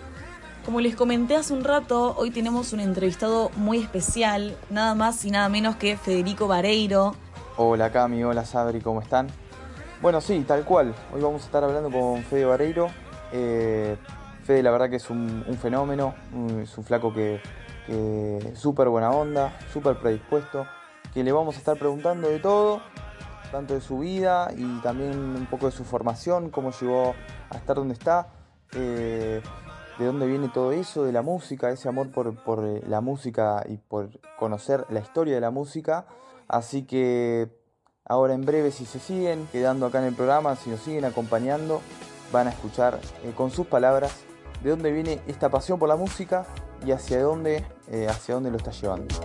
Como 0.66 0.80
les 0.80 0.96
comenté 0.96 1.36
hace 1.36 1.54
un 1.54 1.66
rato, 1.66 2.16
hoy 2.18 2.32
tenemos 2.32 2.72
un 2.72 2.80
entrevistado 2.80 3.52
muy 3.58 3.80
especial, 3.80 4.56
nada 4.70 4.96
más 4.96 5.26
y 5.26 5.30
nada 5.30 5.50
menos 5.50 5.76
que 5.76 5.98
Federico 5.98 6.48
Vareiro. 6.48 7.16
Hola 7.58 7.92
Cami, 7.92 8.24
hola 8.24 8.46
Sabri, 8.46 8.80
¿cómo 8.80 9.02
están? 9.02 9.28
Bueno, 10.02 10.22
sí, 10.22 10.42
tal 10.48 10.64
cual. 10.64 10.96
Hoy 11.14 11.22
vamos 11.22 11.42
a 11.44 11.46
estar 11.48 11.66
hablando 11.66 11.92
con 11.92 12.24
Fede 12.24 12.46
Vareiro. 12.46 12.88
Eh, 13.34 13.98
Fede 14.46 14.64
la 14.64 14.72
verdad 14.72 14.90
que 14.90 14.96
es 14.96 15.10
un, 15.10 15.44
fenómeno, 15.62 16.16
es 16.62 16.78
un 16.78 16.86
flaco 16.86 17.14
que, 17.14 17.42
que 17.86 18.54
súper 18.56 18.88
buena 18.88 19.12
onda, 19.12 19.60
súper 19.74 19.98
predispuesto, 20.00 20.66
que 21.14 21.26
le 21.26 21.34
vamos 21.34 21.56
a 21.56 21.58
estar 21.58 21.78
preguntando 21.78 22.30
de 22.30 22.40
todo, 22.40 22.82
tanto 23.52 23.74
de 23.74 23.82
su 23.82 24.00
vida 24.00 24.50
y 24.56 24.80
también 24.80 25.12
un 25.12 25.46
poco 25.46 25.66
de 25.66 25.74
su 25.74 25.84
formación, 25.84 26.50
cómo 26.52 26.72
llegó 26.72 27.16
a 27.50 27.58
estar 27.58 27.76
donde 27.76 27.96
está. 27.96 28.30
Eh, 28.76 29.42
de 30.04 30.08
dónde 30.08 30.28
viene 30.28 30.50
todo 30.50 30.74
eso, 30.74 31.06
de 31.06 31.14
la 31.14 31.22
música, 31.22 31.70
ese 31.70 31.88
amor 31.88 32.12
por, 32.12 32.36
por, 32.44 32.66
eh, 32.66 32.84
la 32.88 33.00
música 33.00 33.64
y 33.70 33.78
por 33.78 34.10
conocer 34.38 34.86
la 34.90 35.00
historia 35.00 35.34
de 35.34 35.40
la 35.42 35.50
música. 35.50 36.06
Así 36.50 36.84
que 36.84 37.50
ahora 38.04 38.34
en 38.34 38.42
breve, 38.42 38.72
si 38.72 38.86
se 38.86 39.00
siguen 39.00 39.48
quedando 39.52 39.86
acá 39.86 40.00
en 40.00 40.06
el 40.06 40.14
programa, 40.14 40.58
si 40.58 40.70
nos 40.70 40.82
siguen 40.82 41.06
acompañando, 41.06 41.82
van 42.34 42.48
a 42.48 42.50
escuchar 42.50 43.00
eh, 43.24 43.32
con 43.36 43.50
sus 43.50 43.66
palabras 43.66 44.14
de 44.62 44.72
dónde 44.72 44.92
viene 44.92 45.22
esta 45.26 45.50
pasión 45.50 45.80
por 45.80 45.88
la 45.88 45.96
música 45.96 46.46
y 46.86 46.92
hacia 46.92 47.22
dónde, 47.22 47.66
eh, 47.88 48.08
hacia 48.10 48.36
dónde 48.36 48.52
lo 48.52 48.58
está 48.58 48.72
llevando. 48.72 49.16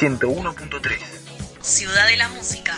101.3 0.00 0.98
Ciudad 1.60 2.08
de 2.08 2.16
la 2.16 2.30
Música. 2.30 2.72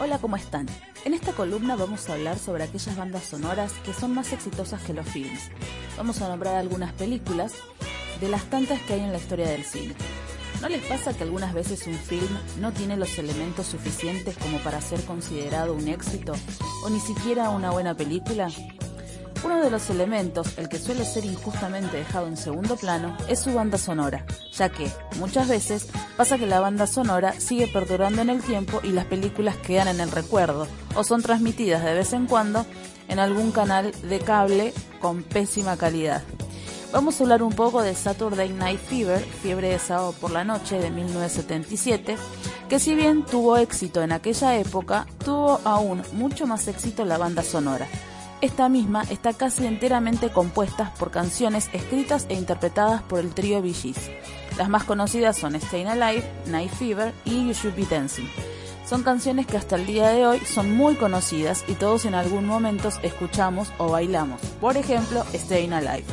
Hola, 0.00 0.16
¿cómo 0.18 0.36
están? 0.36 0.66
En 1.04 1.12
esta 1.12 1.32
columna 1.32 1.76
vamos 1.76 2.08
a 2.08 2.14
hablar 2.14 2.38
sobre 2.38 2.64
aquellas 2.64 2.96
bandas 2.96 3.24
sonoras 3.24 3.74
que 3.84 3.92
son 3.92 4.14
más 4.14 4.32
exitosas 4.32 4.80
que 4.80 4.94
los 4.94 5.06
films. 5.06 5.50
Vamos 5.98 6.22
a 6.22 6.28
nombrar 6.28 6.56
algunas 6.56 6.94
películas 6.94 7.52
de 8.18 8.30
las 8.30 8.48
tantas 8.48 8.80
que 8.80 8.94
hay 8.94 9.00
en 9.00 9.12
la 9.12 9.18
historia 9.18 9.50
del 9.50 9.66
cine. 9.66 9.94
¿No 10.62 10.70
les 10.70 10.82
pasa 10.86 11.12
que 11.12 11.24
algunas 11.24 11.52
veces 11.52 11.86
un 11.86 11.98
film 11.98 12.38
no 12.58 12.72
tiene 12.72 12.96
los 12.96 13.18
elementos 13.18 13.66
suficientes 13.66 14.38
como 14.38 14.60
para 14.60 14.80
ser 14.80 15.04
considerado 15.04 15.74
un 15.74 15.88
éxito 15.88 16.32
o 16.84 16.88
ni 16.88 17.00
siquiera 17.00 17.50
una 17.50 17.70
buena 17.70 17.94
película? 17.94 18.48
Uno 19.44 19.62
de 19.62 19.70
los 19.70 19.88
elementos, 19.88 20.58
el 20.58 20.68
que 20.68 20.78
suele 20.78 21.04
ser 21.04 21.24
injustamente 21.24 21.96
dejado 21.96 22.26
en 22.26 22.36
segundo 22.36 22.76
plano, 22.76 23.16
es 23.28 23.38
su 23.38 23.54
banda 23.54 23.78
sonora, 23.78 24.26
ya 24.52 24.68
que, 24.68 24.90
muchas 25.18 25.48
veces, 25.48 25.86
pasa 26.16 26.38
que 26.38 26.46
la 26.46 26.58
banda 26.58 26.88
sonora 26.88 27.32
sigue 27.38 27.68
perdurando 27.68 28.20
en 28.20 28.30
el 28.30 28.42
tiempo 28.42 28.80
y 28.82 28.88
las 28.88 29.04
películas 29.04 29.56
quedan 29.56 29.88
en 29.88 30.00
el 30.00 30.10
recuerdo, 30.10 30.66
o 30.96 31.04
son 31.04 31.22
transmitidas 31.22 31.84
de 31.84 31.94
vez 31.94 32.12
en 32.12 32.26
cuando 32.26 32.66
en 33.06 33.20
algún 33.20 33.52
canal 33.52 33.92
de 34.02 34.18
cable 34.18 34.74
con 35.00 35.22
pésima 35.22 35.76
calidad. 35.76 36.22
Vamos 36.92 37.20
a 37.20 37.24
hablar 37.24 37.42
un 37.42 37.52
poco 37.52 37.82
de 37.82 37.94
Saturday 37.94 38.48
Night 38.48 38.80
Fever, 38.80 39.20
Fiebre 39.20 39.68
de 39.68 39.78
Sábado 39.78 40.14
por 40.20 40.30
la 40.30 40.42
Noche 40.42 40.78
de 40.78 40.90
1977, 40.90 42.16
que 42.68 42.78
si 42.78 42.94
bien 42.94 43.24
tuvo 43.24 43.56
éxito 43.56 44.02
en 44.02 44.10
aquella 44.10 44.56
época, 44.56 45.06
tuvo 45.24 45.60
aún 45.64 46.02
mucho 46.12 46.46
más 46.46 46.66
éxito 46.66 47.04
la 47.04 47.18
banda 47.18 47.42
sonora. 47.42 47.86
Esta 48.40 48.68
misma 48.68 49.02
está 49.10 49.32
casi 49.32 49.66
enteramente 49.66 50.30
compuesta 50.30 50.94
por 50.96 51.10
canciones 51.10 51.68
escritas 51.72 52.26
e 52.28 52.34
interpretadas 52.34 53.02
por 53.02 53.18
el 53.18 53.34
trío 53.34 53.60
Bee 53.60 53.74
Las 54.56 54.68
más 54.68 54.84
conocidas 54.84 55.36
son 55.36 55.60
Staying 55.60 55.88
Alive, 55.88 56.24
Night 56.46 56.70
Fever 56.70 57.12
y 57.24 57.48
You 57.48 57.52
Should 57.52 57.74
Be 57.74 57.84
Dancing. 57.86 58.28
Son 58.86 59.02
canciones 59.02 59.48
que 59.48 59.56
hasta 59.56 59.74
el 59.74 59.86
día 59.86 60.10
de 60.10 60.24
hoy 60.24 60.38
son 60.46 60.76
muy 60.76 60.94
conocidas 60.94 61.64
y 61.66 61.74
todos 61.74 62.04
en 62.04 62.14
algún 62.14 62.46
momento 62.46 62.90
escuchamos 63.02 63.72
o 63.76 63.90
bailamos. 63.90 64.40
Por 64.60 64.76
ejemplo, 64.76 65.24
Staying 65.34 65.72
Alive. 65.72 66.04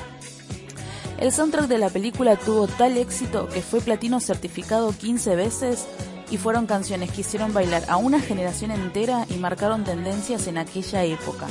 El 1.20 1.32
soundtrack 1.32 1.68
de 1.68 1.78
la 1.78 1.92
película 1.92 2.38
tuvo 2.38 2.66
tal 2.66 2.98
éxito 2.98 3.48
que 3.50 3.62
fue 3.62 3.82
platino 3.82 4.20
certificado 4.20 4.92
15 4.92 5.36
veces 5.36 5.86
y 6.32 6.38
fueron 6.38 6.66
canciones 6.66 7.12
que 7.12 7.22
hicieron 7.22 7.54
bailar 7.54 7.84
a 7.88 7.98
una 7.98 8.20
generación 8.20 8.72
entera 8.72 9.28
y 9.30 9.36
marcaron 9.36 9.84
tendencias 9.84 10.48
en 10.48 10.58
aquella 10.58 11.04
época. 11.04 11.46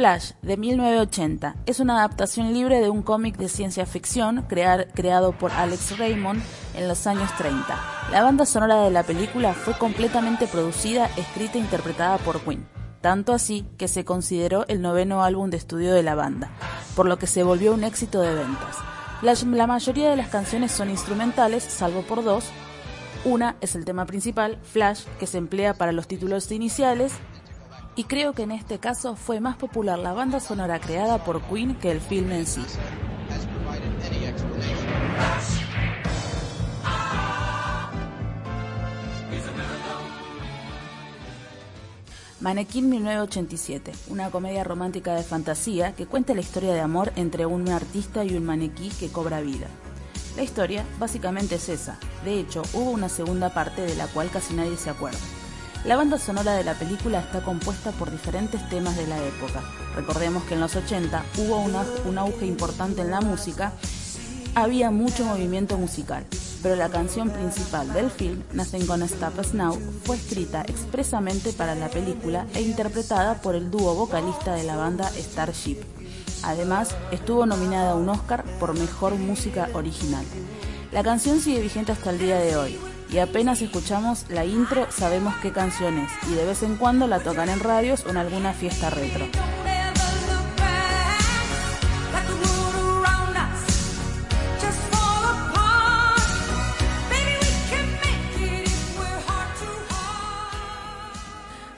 Flash, 0.00 0.30
de 0.40 0.56
1980, 0.56 1.56
es 1.66 1.78
una 1.78 1.98
adaptación 1.98 2.54
libre 2.54 2.80
de 2.80 2.88
un 2.88 3.02
cómic 3.02 3.36
de 3.36 3.50
ciencia 3.50 3.84
ficción 3.84 4.46
creado 4.48 5.32
por 5.32 5.52
Alex 5.52 5.98
Raymond 5.98 6.42
en 6.74 6.88
los 6.88 7.06
años 7.06 7.28
30. 7.36 7.78
La 8.10 8.22
banda 8.22 8.46
sonora 8.46 8.82
de 8.82 8.90
la 8.90 9.02
película 9.02 9.52
fue 9.52 9.76
completamente 9.76 10.46
producida, 10.46 11.10
escrita 11.18 11.58
e 11.58 11.60
interpretada 11.60 12.16
por 12.16 12.40
Queen, 12.40 12.66
tanto 13.02 13.34
así 13.34 13.66
que 13.76 13.88
se 13.88 14.06
consideró 14.06 14.64
el 14.68 14.80
noveno 14.80 15.22
álbum 15.22 15.50
de 15.50 15.58
estudio 15.58 15.92
de 15.92 16.02
la 16.02 16.14
banda, 16.14 16.50
por 16.96 17.04
lo 17.04 17.18
que 17.18 17.26
se 17.26 17.42
volvió 17.42 17.74
un 17.74 17.84
éxito 17.84 18.22
de 18.22 18.34
ventas. 18.34 18.78
La, 19.20 19.66
mayoría 19.66 20.08
de 20.08 20.16
las 20.16 20.30
canciones 20.30 20.72
son 20.72 20.88
instrumentales, 20.88 21.62
salvo 21.62 22.00
por 22.04 22.24
dos. 22.24 22.46
Una 23.26 23.56
es 23.60 23.74
el 23.74 23.84
tema 23.84 24.06
principal, 24.06 24.58
Flash, 24.62 25.04
que 25.18 25.26
se 25.26 25.36
emplea 25.36 25.74
para 25.74 25.92
los 25.92 26.08
títulos 26.08 26.50
iniciales, 26.50 27.12
y 27.96 28.04
creo 28.04 28.32
que 28.32 28.42
en 28.42 28.52
este 28.52 28.78
caso 28.78 29.16
fue 29.16 29.40
más 29.40 29.56
popular 29.56 29.98
la 29.98 30.12
banda 30.12 30.40
sonora 30.40 30.80
creada 30.80 31.24
por 31.24 31.42
Queen 31.42 31.74
que 31.74 31.90
el 31.90 32.00
film 32.00 32.32
en 32.32 32.46
sí. 32.46 32.64
Manequín 42.40 42.88
1987, 42.88 43.92
una 44.08 44.30
comedia 44.30 44.64
romántica 44.64 45.14
de 45.14 45.22
fantasía 45.22 45.94
que 45.94 46.06
cuenta 46.06 46.32
la 46.32 46.40
historia 46.40 46.72
de 46.72 46.80
amor 46.80 47.12
entre 47.16 47.44
un 47.44 47.68
artista 47.68 48.24
y 48.24 48.34
un 48.34 48.46
maniquí 48.46 48.88
que 48.88 49.10
cobra 49.10 49.42
vida. 49.42 49.66
La 50.36 50.42
historia 50.42 50.86
básicamente 50.98 51.56
es 51.56 51.68
esa, 51.68 51.98
de 52.24 52.40
hecho 52.40 52.62
hubo 52.72 52.92
una 52.92 53.10
segunda 53.10 53.52
parte 53.52 53.82
de 53.82 53.94
la 53.94 54.06
cual 54.06 54.30
casi 54.30 54.54
nadie 54.54 54.78
se 54.78 54.88
acuerda. 54.88 55.18
La 55.84 55.96
banda 55.96 56.18
sonora 56.18 56.54
de 56.54 56.64
la 56.64 56.74
película 56.74 57.20
está 57.20 57.40
compuesta 57.40 57.90
por 57.92 58.10
diferentes 58.10 58.68
temas 58.68 58.96
de 58.96 59.06
la 59.06 59.16
época. 59.16 59.62
Recordemos 59.96 60.44
que 60.44 60.52
en 60.52 60.60
los 60.60 60.76
80 60.76 61.24
hubo 61.38 61.58
un 61.58 62.18
auge 62.18 62.44
importante 62.44 63.00
en 63.00 63.10
la 63.10 63.22
música, 63.22 63.72
había 64.54 64.90
mucho 64.90 65.24
movimiento 65.24 65.78
musical, 65.78 66.26
pero 66.62 66.76
la 66.76 66.90
canción 66.90 67.30
principal 67.30 67.90
del 67.94 68.10
film, 68.10 68.42
Nothing 68.52 68.86
Gonna 68.86 69.06
Stop 69.06 69.38
Us 69.38 69.54
Now, 69.54 69.78
fue 70.04 70.16
escrita 70.16 70.62
expresamente 70.68 71.54
para 71.54 71.74
la 71.74 71.88
película 71.88 72.46
e 72.54 72.60
interpretada 72.60 73.40
por 73.40 73.54
el 73.54 73.70
dúo 73.70 73.94
vocalista 73.94 74.54
de 74.54 74.64
la 74.64 74.76
banda 74.76 75.10
Starship. 75.16 75.78
Además, 76.42 76.94
estuvo 77.10 77.46
nominada 77.46 77.92
a 77.92 77.94
un 77.94 78.08
Oscar 78.10 78.44
por 78.58 78.78
Mejor 78.78 79.14
Música 79.14 79.70
Original. 79.72 80.26
La 80.92 81.02
canción 81.02 81.40
sigue 81.40 81.62
vigente 81.62 81.92
hasta 81.92 82.10
el 82.10 82.18
día 82.18 82.38
de 82.38 82.56
hoy, 82.56 82.76
y 83.12 83.18
apenas 83.18 83.60
escuchamos 83.60 84.26
la 84.28 84.44
intro 84.44 84.86
sabemos 84.90 85.34
qué 85.42 85.52
canción 85.52 85.98
es 85.98 86.10
y 86.28 86.34
de 86.34 86.44
vez 86.44 86.62
en 86.62 86.76
cuando 86.76 87.06
la 87.06 87.20
tocan 87.20 87.48
en 87.48 87.60
radios 87.60 88.04
o 88.06 88.10
en 88.10 88.16
alguna 88.16 88.52
fiesta 88.52 88.90
retro. 88.90 89.26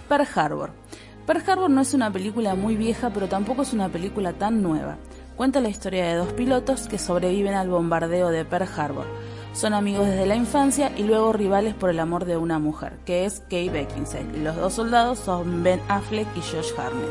Pearl 0.08 0.28
Harbor. 0.34 0.70
Pearl 1.26 1.42
Harbor 1.46 1.70
no 1.70 1.80
es 1.80 1.94
una 1.94 2.12
película 2.12 2.54
muy 2.54 2.76
vieja, 2.76 3.08
pero 3.14 3.28
tampoco 3.28 3.62
es 3.62 3.72
una 3.72 3.88
película 3.88 4.34
tan 4.34 4.62
nueva. 4.62 4.98
Cuenta 5.36 5.62
la 5.62 5.70
historia 5.70 6.06
de 6.06 6.16
dos 6.16 6.34
pilotos 6.34 6.86
que 6.86 6.98
sobreviven 6.98 7.54
al 7.54 7.70
bombardeo 7.70 8.28
de 8.28 8.44
Pearl 8.44 8.68
Harbor 8.76 9.06
son 9.52 9.74
amigos 9.74 10.06
desde 10.06 10.26
la 10.26 10.36
infancia 10.36 10.92
y 10.96 11.02
luego 11.02 11.32
rivales 11.32 11.74
por 11.74 11.90
el 11.90 12.00
amor 12.00 12.24
de 12.24 12.36
una 12.36 12.58
mujer, 12.58 12.94
que 13.04 13.24
es 13.24 13.42
Kay 13.50 13.68
Beckinsale. 13.68 14.38
Los 14.38 14.56
dos 14.56 14.72
soldados 14.72 15.18
son 15.18 15.62
Ben 15.62 15.80
Affleck 15.88 16.26
y 16.36 16.40
Josh 16.40 16.72
Hartnett. 16.76 17.10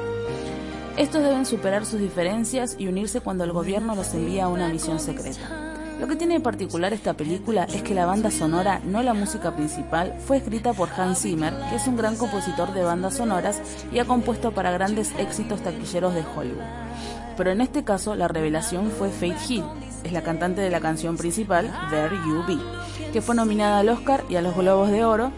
Estos 0.98 1.24
deben 1.24 1.46
superar 1.46 1.86
sus 1.86 2.00
diferencias 2.00 2.76
y 2.78 2.88
unirse 2.88 3.22
cuando 3.22 3.44
el 3.44 3.54
gobierno 3.54 3.96
los 3.96 4.14
envía 4.14 4.46
a 4.46 4.48
una 4.50 4.68
misión 4.68 5.00
secreta. 5.00 5.72
Lo 6.00 6.08
que 6.08 6.16
tiene 6.16 6.34
de 6.34 6.40
particular 6.40 6.94
esta 6.94 7.14
película 7.14 7.66
es 7.66 7.84
que 7.84 7.94
la 7.94 8.08
banda 8.08 8.32
sonora, 8.32 8.82
no 8.84 9.04
la 9.04 9.14
música 9.14 9.56
principal, 9.56 10.16
fue 10.26 10.38
escrita 10.38 10.74
por 10.74 10.90
Hans 10.90 11.22
Zimmer, 11.22 11.54
que 11.70 11.76
es 11.76 11.86
un 11.86 11.96
gran 11.96 12.18
compositor 12.18 12.74
de 12.74 12.84
bandas 12.84 13.18
sonoras 13.18 13.62
y 13.94 14.00
ha 14.00 14.06
compuesto 14.06 14.52
para 14.52 14.72
grandes 14.72 15.14
éxitos 15.20 15.62
taquilleros 15.62 16.16
de 16.16 16.24
Hollywood. 16.36 16.64
Pero 17.38 17.52
en 17.52 17.62
este 17.62 17.84
caso 17.84 18.16
la 18.16 18.28
revelación 18.28 18.90
fue 18.90 19.10
Faith 19.10 19.38
Hill, 19.48 19.64
es 20.04 20.12
la 20.12 20.24
cantante 20.24 20.62
de 20.62 20.70
la 20.70 20.80
canción 20.80 21.18
principal, 21.18 21.72
There 21.90 22.16
You 22.26 22.44
Be, 22.48 23.12
que 23.12 23.22
fue 23.22 23.36
nominada 23.36 23.80
al 23.80 23.90
Oscar 23.90 24.24
y 24.30 24.36
a 24.36 24.42
los 24.42 24.56
Globos 24.56 24.92
de 24.92 25.04
Oro, 25.06 25.32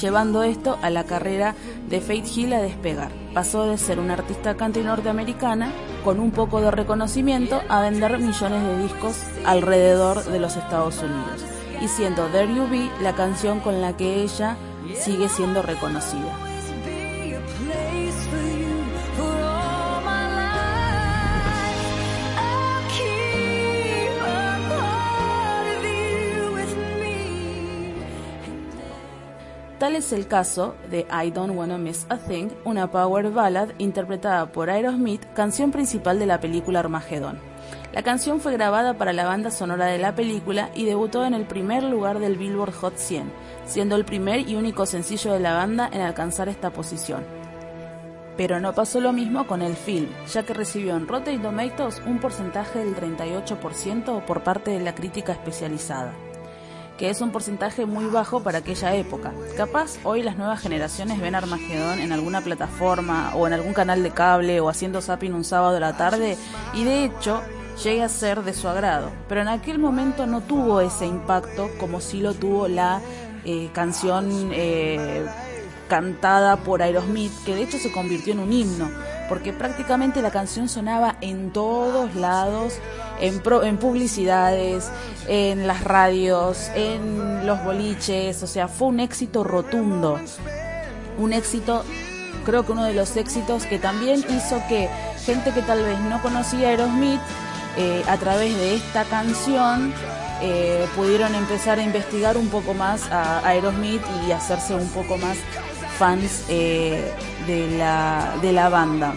llevando 0.00 0.42
esto 0.42 0.78
a 0.82 0.90
la 0.90 1.04
carrera 1.04 1.54
de 1.88 2.00
Faith 2.00 2.26
Hill 2.34 2.52
a 2.54 2.62
despegar. 2.62 3.12
Pasó 3.34 3.66
de 3.66 3.78
ser 3.78 3.98
una 3.98 4.14
artista 4.14 4.56
country 4.56 4.82
norteamericana 4.82 5.72
con 6.04 6.18
un 6.18 6.30
poco 6.30 6.60
de 6.60 6.70
reconocimiento 6.70 7.60
a 7.68 7.82
vender 7.82 8.18
millones 8.18 8.62
de 8.64 8.82
discos 8.82 9.16
alrededor 9.44 10.24
de 10.24 10.40
los 10.40 10.56
Estados 10.56 10.98
Unidos, 10.98 11.44
y 11.80 11.88
siendo 11.88 12.26
There 12.26 12.54
You 12.54 12.68
Be 12.68 12.90
la 13.02 13.14
canción 13.14 13.60
con 13.60 13.80
la 13.80 13.96
que 13.96 14.22
ella 14.22 14.56
sigue 14.94 15.28
siendo 15.28 15.62
reconocida. 15.62 16.32
Tal 29.82 29.96
es 29.96 30.12
el 30.12 30.28
caso 30.28 30.76
de 30.92 31.08
I 31.10 31.32
Don't 31.32 31.56
Wanna 31.56 31.76
Miss 31.76 32.06
a 32.08 32.16
Thing, 32.16 32.50
una 32.64 32.88
power 32.92 33.32
ballad 33.32 33.70
interpretada 33.78 34.52
por 34.52 34.70
Aerosmith, 34.70 35.24
canción 35.34 35.72
principal 35.72 36.20
de 36.20 36.26
la 36.26 36.38
película 36.38 36.78
Armageddon. 36.78 37.40
La 37.92 38.04
canción 38.04 38.38
fue 38.38 38.52
grabada 38.52 38.94
para 38.96 39.12
la 39.12 39.24
banda 39.24 39.50
sonora 39.50 39.86
de 39.86 39.98
la 39.98 40.14
película 40.14 40.70
y 40.76 40.84
debutó 40.84 41.24
en 41.24 41.34
el 41.34 41.46
primer 41.46 41.82
lugar 41.82 42.20
del 42.20 42.36
Billboard 42.36 42.74
Hot 42.74 42.96
100, 42.96 43.32
siendo 43.66 43.96
el 43.96 44.04
primer 44.04 44.48
y 44.48 44.54
único 44.54 44.86
sencillo 44.86 45.32
de 45.32 45.40
la 45.40 45.54
banda 45.54 45.90
en 45.92 46.02
alcanzar 46.02 46.48
esta 46.48 46.70
posición. 46.70 47.24
Pero 48.36 48.60
no 48.60 48.74
pasó 48.74 49.00
lo 49.00 49.12
mismo 49.12 49.48
con 49.48 49.62
el 49.62 49.74
film, 49.74 50.06
ya 50.32 50.44
que 50.44 50.54
recibió 50.54 50.94
en 50.94 51.08
Rotten 51.08 51.42
Tomatoes 51.42 52.00
un 52.06 52.20
porcentaje 52.20 52.78
del 52.78 52.94
38% 52.94 54.24
por 54.26 54.44
parte 54.44 54.70
de 54.70 54.80
la 54.80 54.94
crítica 54.94 55.32
especializada 55.32 56.14
que 57.02 57.10
es 57.10 57.20
un 57.20 57.32
porcentaje 57.32 57.84
muy 57.84 58.04
bajo 58.04 58.44
para 58.44 58.58
aquella 58.58 58.94
época. 58.94 59.32
Capaz 59.56 59.98
hoy 60.04 60.22
las 60.22 60.36
nuevas 60.36 60.60
generaciones 60.60 61.20
ven 61.20 61.34
Armagedón 61.34 61.98
en 61.98 62.12
alguna 62.12 62.42
plataforma 62.42 63.32
o 63.34 63.44
en 63.48 63.54
algún 63.54 63.72
canal 63.74 64.04
de 64.04 64.12
cable 64.12 64.60
o 64.60 64.68
haciendo 64.68 65.02
zapping 65.02 65.34
un 65.34 65.42
sábado 65.42 65.78
a 65.78 65.80
la 65.80 65.96
tarde 65.96 66.38
y 66.74 66.84
de 66.84 67.04
hecho 67.04 67.42
llega 67.82 68.04
a 68.04 68.08
ser 68.08 68.44
de 68.44 68.54
su 68.54 68.68
agrado. 68.68 69.10
Pero 69.28 69.40
en 69.40 69.48
aquel 69.48 69.80
momento 69.80 70.28
no 70.28 70.42
tuvo 70.42 70.80
ese 70.80 71.04
impacto 71.04 71.70
como 71.80 72.00
si 72.00 72.20
lo 72.20 72.34
tuvo 72.34 72.68
la 72.68 73.00
eh, 73.44 73.70
canción 73.72 74.52
eh, 74.52 75.26
cantada 75.88 76.58
por 76.58 76.82
Aerosmith, 76.82 77.32
que 77.44 77.56
de 77.56 77.64
hecho 77.64 77.78
se 77.78 77.90
convirtió 77.90 78.32
en 78.32 78.38
un 78.38 78.52
himno, 78.52 78.88
porque 79.28 79.52
prácticamente 79.52 80.22
la 80.22 80.30
canción 80.30 80.68
sonaba 80.68 81.16
en 81.20 81.50
todos 81.50 82.14
lados 82.14 82.78
en, 83.22 83.40
en 83.62 83.76
publicidades, 83.78 84.90
en 85.28 85.66
las 85.66 85.84
radios, 85.84 86.70
en 86.74 87.46
los 87.46 87.62
boliches, 87.64 88.42
o 88.42 88.46
sea, 88.46 88.68
fue 88.68 88.88
un 88.88 89.00
éxito 89.00 89.44
rotundo. 89.44 90.18
Un 91.18 91.32
éxito, 91.32 91.84
creo 92.44 92.66
que 92.66 92.72
uno 92.72 92.84
de 92.84 92.94
los 92.94 93.16
éxitos 93.16 93.64
que 93.66 93.78
también 93.78 94.24
hizo 94.28 94.60
que 94.68 94.88
gente 95.24 95.52
que 95.52 95.62
tal 95.62 95.82
vez 95.84 95.98
no 96.00 96.20
conocía 96.20 96.68
Aerosmith, 96.70 97.20
eh, 97.76 98.02
a 98.08 98.16
través 98.16 98.54
de 98.56 98.74
esta 98.74 99.04
canción, 99.04 99.94
eh, 100.42 100.86
pudieron 100.96 101.34
empezar 101.36 101.78
a 101.78 101.82
investigar 101.82 102.36
un 102.36 102.48
poco 102.48 102.74
más 102.74 103.08
a 103.12 103.46
Aerosmith 103.46 104.02
y 104.26 104.32
hacerse 104.32 104.74
un 104.74 104.88
poco 104.88 105.16
más 105.16 105.38
fans 105.96 106.44
eh, 106.48 107.12
de, 107.46 107.78
la, 107.78 108.34
de 108.42 108.52
la 108.52 108.68
banda. 108.68 109.14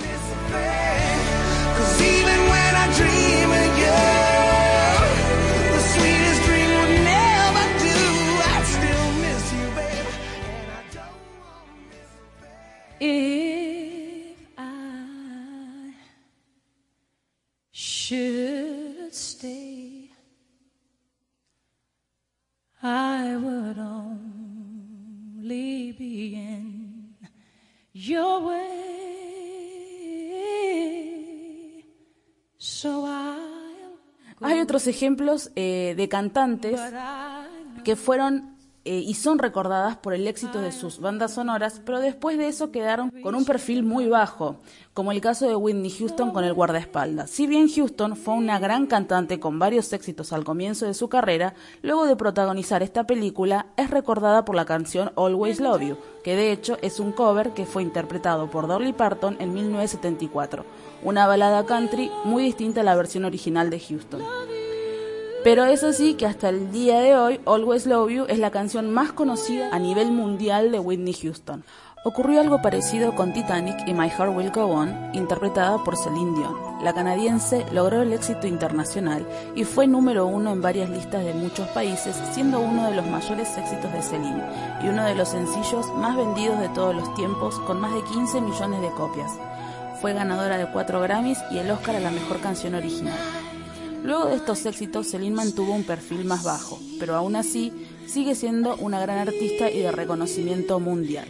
I 22.87 23.35
would 23.35 23.79
only 23.79 25.41
be 25.93 26.35
in 26.35 27.15
your 27.93 28.41
way. 28.41 28.75
So 32.59 33.07
I'll 33.07 33.39
Hay 34.47 34.61
otros 34.61 34.85
ejemplos 34.85 35.49
eh, 35.55 35.95
de 35.97 36.07
cantantes 36.09 36.79
que 37.83 37.95
fueron 37.95 38.54
eh, 38.87 38.99
y 38.99 39.15
son 39.15 39.39
recordadas 39.39 39.97
por 39.97 40.13
el 40.13 40.27
éxito 40.27 40.61
de 40.61 40.71
sus 40.71 40.99
bandas 40.99 41.33
sonoras, 41.33 41.81
pero 41.83 41.99
después 41.99 42.37
de 42.37 42.47
eso 42.47 42.71
quedaron 42.71 43.09
con 43.23 43.33
un 43.33 43.43
perfil 43.43 43.81
muy 43.81 44.07
bajo, 44.07 44.57
como 44.93 45.11
el 45.11 45.21
caso 45.21 45.47
de 45.47 45.55
Whitney 45.55 45.89
Houston 45.89 46.29
con 46.29 46.43
el 46.43 46.53
guardaespaldas. 46.53 47.31
Si 47.31 47.47
bien 47.47 47.67
Houston 47.67 48.15
fue 48.15 48.35
una 48.35 48.59
gran 48.59 48.85
cantante 48.85 49.39
con 49.39 49.57
varios 49.57 49.91
éxitos 49.91 50.31
al 50.33 50.43
comienzo 50.43 50.85
de 50.85 50.93
su 50.93 51.09
carrera, 51.09 51.55
luego 51.81 52.05
de 52.05 52.15
protagonizar 52.15 52.83
esta 52.83 53.07
película 53.07 53.65
es 53.75 53.89
recordada 53.89 54.45
por 54.45 54.55
la 54.55 54.65
canción 54.65 55.11
Always 55.15 55.59
Love 55.59 55.81
You, 55.81 55.97
que 56.23 56.35
de 56.35 56.51
hecho 56.51 56.77
es 56.83 56.99
un 56.99 57.11
cover 57.11 57.55
que 57.55 57.65
fue 57.65 57.81
interpretado 57.81 58.51
por 58.51 58.67
Dolly 58.67 58.93
Parton 58.93 59.35
en 59.39 59.51
1974, 59.51 60.63
una 61.01 61.25
balada 61.25 61.65
country 61.65 62.11
muy 62.23 62.43
distinta 62.43 62.81
a 62.81 62.83
la 62.83 62.95
versión 62.95 63.25
original 63.25 63.71
de 63.71 63.79
Houston. 63.79 64.21
Pero 65.45 65.63
es 65.65 65.83
así 65.83 66.15
que 66.15 66.25
hasta 66.25 66.49
el 66.49 66.71
día 66.71 67.01
de 67.01 67.15
hoy, 67.15 67.39
Always 67.45 67.85
Love 67.85 68.09
You 68.09 68.25
es 68.27 68.39
la 68.39 68.49
canción 68.49 68.91
más 68.91 69.11
conocida 69.11 69.69
a 69.71 69.77
nivel 69.77 70.11
mundial 70.11 70.71
de 70.71 70.79
Whitney 70.79 71.13
Houston. 71.13 71.63
Ocurrió 72.03 72.41
algo 72.41 72.63
parecido 72.63 73.13
con 73.13 73.31
Titanic 73.31 73.77
y 73.85 73.93
My 73.93 74.09
Heart 74.09 74.35
Will 74.35 74.49
Go 74.49 74.65
On, 74.65 74.91
interpretada 75.13 75.83
por 75.83 75.97
Celine 75.97 76.35
Dion. 76.35 76.83
La 76.83 76.95
canadiense 76.95 77.63
logró 77.71 78.01
el 78.01 78.13
éxito 78.13 78.47
internacional 78.47 79.23
y 79.53 79.65
fue 79.65 79.85
número 79.85 80.25
uno 80.25 80.51
en 80.51 80.63
varias 80.63 80.89
listas 80.89 81.23
de 81.23 81.35
muchos 81.35 81.67
países, 81.67 82.19
siendo 82.31 82.59
uno 82.59 82.89
de 82.89 82.95
los 82.95 83.05
mayores 83.05 83.55
éxitos 83.55 83.93
de 83.93 84.01
Celine 84.01 84.43
y 84.81 84.87
uno 84.87 85.05
de 85.05 85.13
los 85.13 85.29
sencillos 85.29 85.85
más 85.95 86.17
vendidos 86.17 86.59
de 86.59 86.69
todos 86.69 86.95
los 86.95 87.13
tiempos, 87.13 87.59
con 87.67 87.79
más 87.79 87.93
de 87.93 88.03
15 88.03 88.41
millones 88.41 88.81
de 88.81 88.89
copias. 88.89 89.31
Fue 90.01 90.11
ganadora 90.13 90.57
de 90.57 90.65
cuatro 90.71 91.01
Grammys 91.01 91.37
y 91.51 91.59
el 91.59 91.69
Oscar 91.69 91.97
a 91.97 91.99
la 91.99 92.09
mejor 92.09 92.39
canción 92.39 92.73
original. 92.73 93.44
Luego 94.05 94.25
de 94.27 94.35
estos 94.35 94.63
éxitos, 94.67 95.07
Celine 95.09 95.35
mantuvo 95.35 95.73
un 95.73 95.83
perfil 95.83 96.25
más 96.25 96.43
bajo, 96.43 96.79
pero 96.99 97.15
aún 97.15 97.35
así 97.35 97.73
sigue 98.05 98.35
siendo 98.35 98.75
una 98.75 98.99
gran 98.99 99.17
artista 99.17 99.71
y 99.71 99.79
de 99.79 99.91
reconocimiento 99.91 100.79
mundial. 100.79 101.27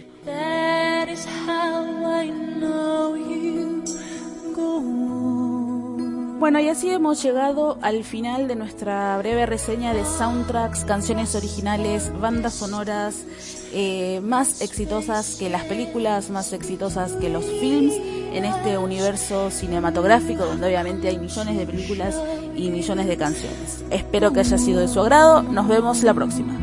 Bueno, 6.37 6.59
y 6.59 6.67
así 6.67 6.89
hemos 6.89 7.23
llegado 7.23 7.77
al 7.81 8.03
final 8.03 8.49
de 8.49 8.55
nuestra 8.55 9.17
breve 9.19 9.45
reseña 9.45 9.93
de 9.93 10.03
soundtracks, 10.03 10.83
canciones 10.83 11.33
originales, 11.33 12.11
bandas 12.19 12.55
sonoras 12.55 13.23
eh, 13.71 14.19
más 14.21 14.61
exitosas 14.61 15.37
que 15.39 15.49
las 15.49 15.63
películas, 15.63 16.29
más 16.29 16.51
exitosas 16.51 17.13
que 17.13 17.29
los 17.29 17.45
films 17.45 17.93
en 18.35 18.43
este 18.45 18.77
universo 18.77 19.49
cinematográfico 19.49 20.45
donde 20.45 20.67
obviamente 20.67 21.07
hay 21.07 21.17
millones 21.17 21.57
de 21.57 21.65
películas 21.65 22.15
y 22.55 22.69
millones 22.69 23.07
de 23.07 23.17
canciones. 23.17 23.83
Espero 23.89 24.33
que 24.33 24.41
haya 24.41 24.57
sido 24.57 24.81
de 24.81 24.87
su 24.87 24.99
agrado. 24.99 25.41
Nos 25.41 25.67
vemos 25.67 26.03
la 26.03 26.13
próxima. 26.13 26.59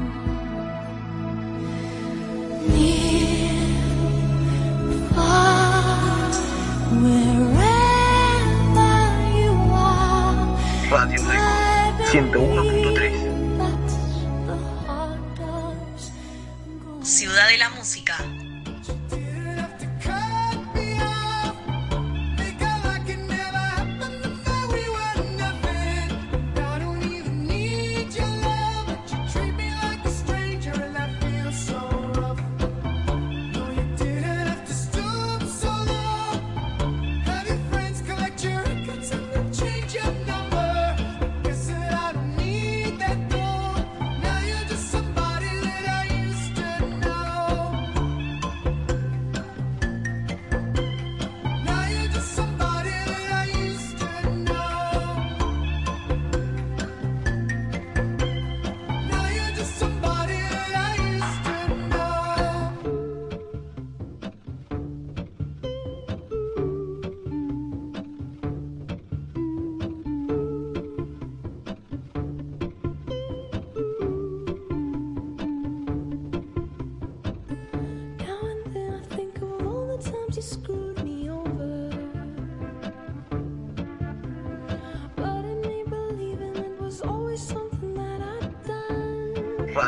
Radio 10.91 11.23
Record 11.25 11.53
101.3. 12.13 13.57
that's 13.57 13.97
the 14.47 14.57
heart 14.87 15.21
does 15.39 16.13
go. 16.85 17.03
Ciudad 17.03 17.49
de 17.49 17.57
la 17.57 17.71
Música. 17.71 18.15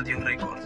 Need 0.02 0.08
your 0.08 0.20
love. 0.38 0.64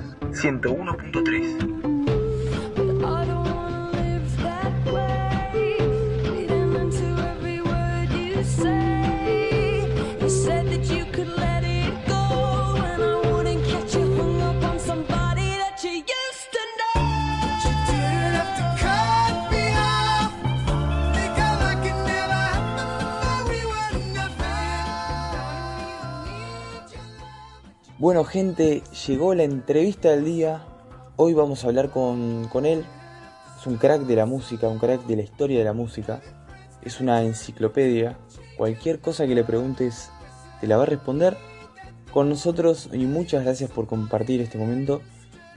Bueno 28.09 28.25
gente, 28.25 28.85
llegó 29.09 29.35
la 29.35 29.45
entrevista 29.45 30.11
del 30.11 30.27
día. 30.27 30.67
Hoy 31.17 31.33
vamos 31.33 31.65
a 31.65 31.69
hablar 31.69 31.91
con, 31.91 32.47
con 32.49 32.67
él. 32.67 32.85
Es 33.59 33.67
un 33.67 33.79
crack 33.79 34.03
de 34.03 34.17
la 34.17 34.27
música, 34.27 34.69
un 34.69 34.79
crack 34.79 35.07
de 35.07 35.17
la 35.17 35.23
historia 35.23 35.61
de 35.61 35.65
la 35.65 35.73
música. 35.73 36.21
Es 36.83 37.00
una 37.00 37.23
enciclopedia. 37.23 38.19
Cualquier 38.59 39.00
cosa 39.00 39.27
que 39.27 39.35
le 39.35 39.45
preguntes 39.45 40.11
te 40.61 40.67
la 40.67 40.77
va 40.77 40.83
a 40.83 40.87
responder. 40.87 41.38
Con 42.12 42.29
nosotros 42.29 42.91
y 42.93 43.07
muchas 43.07 43.45
gracias 43.45 43.71
por 43.71 43.87
compartir 43.87 44.43
este 44.43 44.59
momento. 44.59 45.00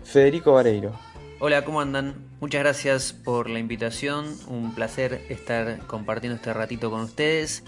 Federico 0.06 0.54
Vareiro. 0.54 0.94
Hola, 1.42 1.66
¿cómo 1.66 1.82
andan? 1.82 2.16
Muchas 2.40 2.62
gracias 2.62 3.12
por 3.12 3.50
la 3.50 3.60
invitación. 3.60 4.34
Un 4.48 4.74
placer 4.74 5.26
estar 5.28 5.86
compartiendo 5.88 6.38
este 6.38 6.54
ratito 6.54 6.90
con 6.90 7.02
ustedes. 7.02 7.66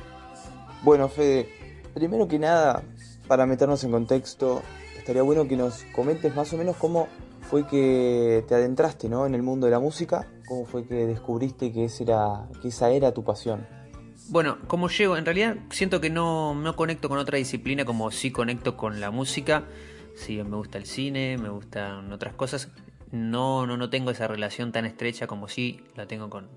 Bueno, 0.81 1.09
Fede, 1.09 1.49
primero 1.93 2.29
que 2.29 2.39
nada, 2.39 2.83
para 3.27 3.45
meternos 3.45 3.83
en 3.83 3.91
contexto, 3.91 4.61
estaría 5.03 5.21
bueno 5.21 5.45
que 5.49 5.57
nos 5.57 5.83
comentes 5.91 6.33
más 6.33 6.53
o 6.53 6.57
menos 6.57 6.77
cómo 6.77 7.09
fue 7.41 7.67
que 7.67 8.45
te 8.47 8.55
adentraste 8.55 9.09
¿no? 9.09 9.25
en 9.25 9.35
el 9.35 9.43
mundo 9.43 9.65
de 9.65 9.71
la 9.71 9.79
música, 9.79 10.29
cómo 10.47 10.65
fue 10.65 10.87
que 10.87 11.05
descubriste 11.05 11.73
que, 11.73 11.83
ese 11.83 12.03
era, 12.03 12.47
que 12.61 12.69
esa 12.69 12.89
era 12.89 13.13
tu 13.13 13.21
pasión. 13.21 13.67
Bueno, 14.29 14.59
como 14.67 14.87
llego, 14.87 15.17
en 15.17 15.25
realidad 15.25 15.57
siento 15.71 15.99
que 15.99 16.09
no, 16.09 16.55
no 16.55 16.77
conecto 16.77 17.09
con 17.09 17.17
otra 17.17 17.37
disciplina 17.37 17.83
como 17.83 18.11
sí 18.11 18.31
conecto 18.31 18.77
con 18.77 19.01
la 19.01 19.11
música. 19.11 19.65
Sí, 20.15 20.41
me 20.41 20.55
gusta 20.55 20.77
el 20.77 20.85
cine, 20.85 21.37
me 21.37 21.49
gustan 21.49 22.09
otras 22.13 22.33
cosas. 22.33 22.69
no, 23.11 23.67
no, 23.67 23.75
no 23.75 23.89
tengo 23.89 24.09
esa 24.09 24.29
relación 24.29 24.71
tan 24.71 24.85
estrecha 24.85 25.27
como 25.27 25.49
sí 25.49 25.81
la 25.97 26.07
tengo 26.07 26.29
con, 26.29 26.47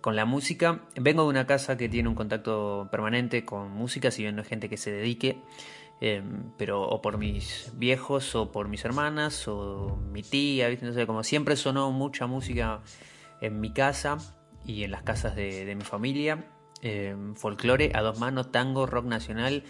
con 0.00 0.16
la 0.16 0.24
música. 0.24 0.80
Vengo 0.96 1.22
de 1.22 1.28
una 1.28 1.46
casa 1.46 1.76
que 1.76 1.88
tiene 1.88 2.08
un 2.08 2.16
contacto 2.16 2.88
permanente 2.90 3.44
con 3.44 3.70
música, 3.70 4.10
si 4.10 4.22
bien 4.22 4.34
no 4.34 4.42
es 4.42 4.48
gente 4.48 4.68
que 4.68 4.76
se 4.76 4.90
dedique, 4.90 5.38
eh, 6.00 6.22
pero 6.56 6.82
o 6.82 7.02
por 7.02 7.18
mis 7.18 7.72
viejos 7.74 8.34
o 8.34 8.52
por 8.52 8.68
mis 8.68 8.84
hermanas 8.84 9.48
o 9.48 9.98
mi 10.10 10.22
tía, 10.22 10.68
¿viste? 10.68 10.92
sé, 10.92 11.06
como 11.06 11.22
siempre 11.22 11.56
sonó 11.56 11.90
mucha 11.90 12.26
música 12.26 12.80
en 13.40 13.60
mi 13.60 13.72
casa 13.72 14.18
y 14.64 14.84
en 14.84 14.90
las 14.90 15.02
casas 15.02 15.34
de, 15.34 15.74
mi 15.74 15.84
familia. 15.84 16.44
Eh, 16.82 17.16
folclore 17.34 17.90
a 17.94 18.02
dos 18.02 18.20
manos, 18.20 18.52
tango, 18.52 18.86
rock 18.86 19.06
nacional, 19.06 19.64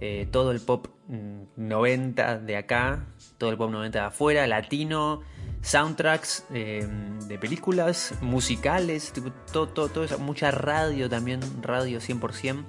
eh, 0.00 0.26
todo 0.30 0.52
el 0.52 0.60
pop 0.60 0.88
mm, 1.08 1.42
90 1.56 2.38
de 2.40 2.56
acá, 2.56 3.06
todo 3.38 3.50
el 3.50 3.56
pop 3.56 3.70
90 3.70 3.98
de 3.98 4.04
afuera, 4.04 4.46
latino, 4.46 5.22
soundtracks 5.62 6.46
eh, 6.52 6.86
de 7.26 7.38
películas, 7.38 8.14
musicales, 8.20 9.12
tipo, 9.12 9.32
todo, 9.52 9.68
todo, 9.68 9.88
todo 9.88 10.04
eso, 10.04 10.18
mucha 10.18 10.50
radio 10.50 11.08
también, 11.08 11.40
radio 11.62 11.98
100%. 11.98 12.64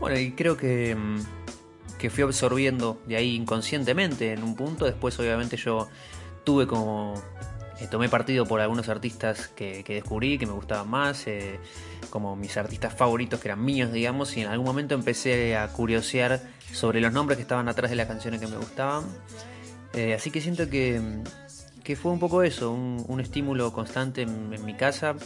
Bueno, 0.00 0.18
y 0.18 0.32
creo 0.32 0.56
que, 0.56 0.94
mm, 0.94 1.35
que 1.98 2.10
fui 2.10 2.24
absorbiendo 2.24 3.00
de 3.06 3.16
ahí 3.16 3.34
inconscientemente 3.34 4.32
en 4.32 4.42
un 4.42 4.54
punto, 4.54 4.84
después 4.84 5.18
obviamente 5.18 5.56
yo 5.56 5.88
tuve 6.44 6.66
como... 6.66 7.14
eh, 7.80 7.88
tomé 7.90 8.08
partido 8.08 8.46
por 8.46 8.60
algunos 8.60 8.88
artistas 8.88 9.48
que, 9.48 9.82
descubrí, 9.86 10.38
que 10.38 10.46
me 10.46 10.52
gustaban 10.52 10.88
más, 10.88 11.26
eh, 11.26 11.58
como 12.10 12.36
mis 12.36 12.56
artistas 12.56 12.94
favoritos 12.94 13.40
que 13.40 13.48
eran 13.48 13.64
míos, 13.64 13.92
digamos, 13.92 14.36
y 14.36 14.42
en 14.42 14.48
algún 14.48 14.66
momento 14.66 14.94
empecé 14.94 15.56
a 15.56 15.68
curiosear 15.68 16.40
sobre 16.72 17.00
los 17.00 17.12
nombres 17.12 17.36
que 17.36 17.42
estaban 17.42 17.68
atrás 17.68 17.90
de 17.90 17.96
las 17.96 18.06
canciones 18.06 18.40
que 18.40 18.46
me 18.46 18.56
gustaban. 18.56 19.04
Eh, 19.94 20.14
así 20.14 20.30
que 20.30 20.40
siento 20.40 20.68
que, 20.68 21.00
que 21.82 21.96
fue 21.96 22.12
un 22.12 22.18
poco 22.18 22.42
eso, 22.42 22.72
un, 22.72 23.20
estímulo 23.20 23.72
constante 23.72 24.22
en 24.22 24.64
mi 24.64 24.74
casa, 24.74 25.16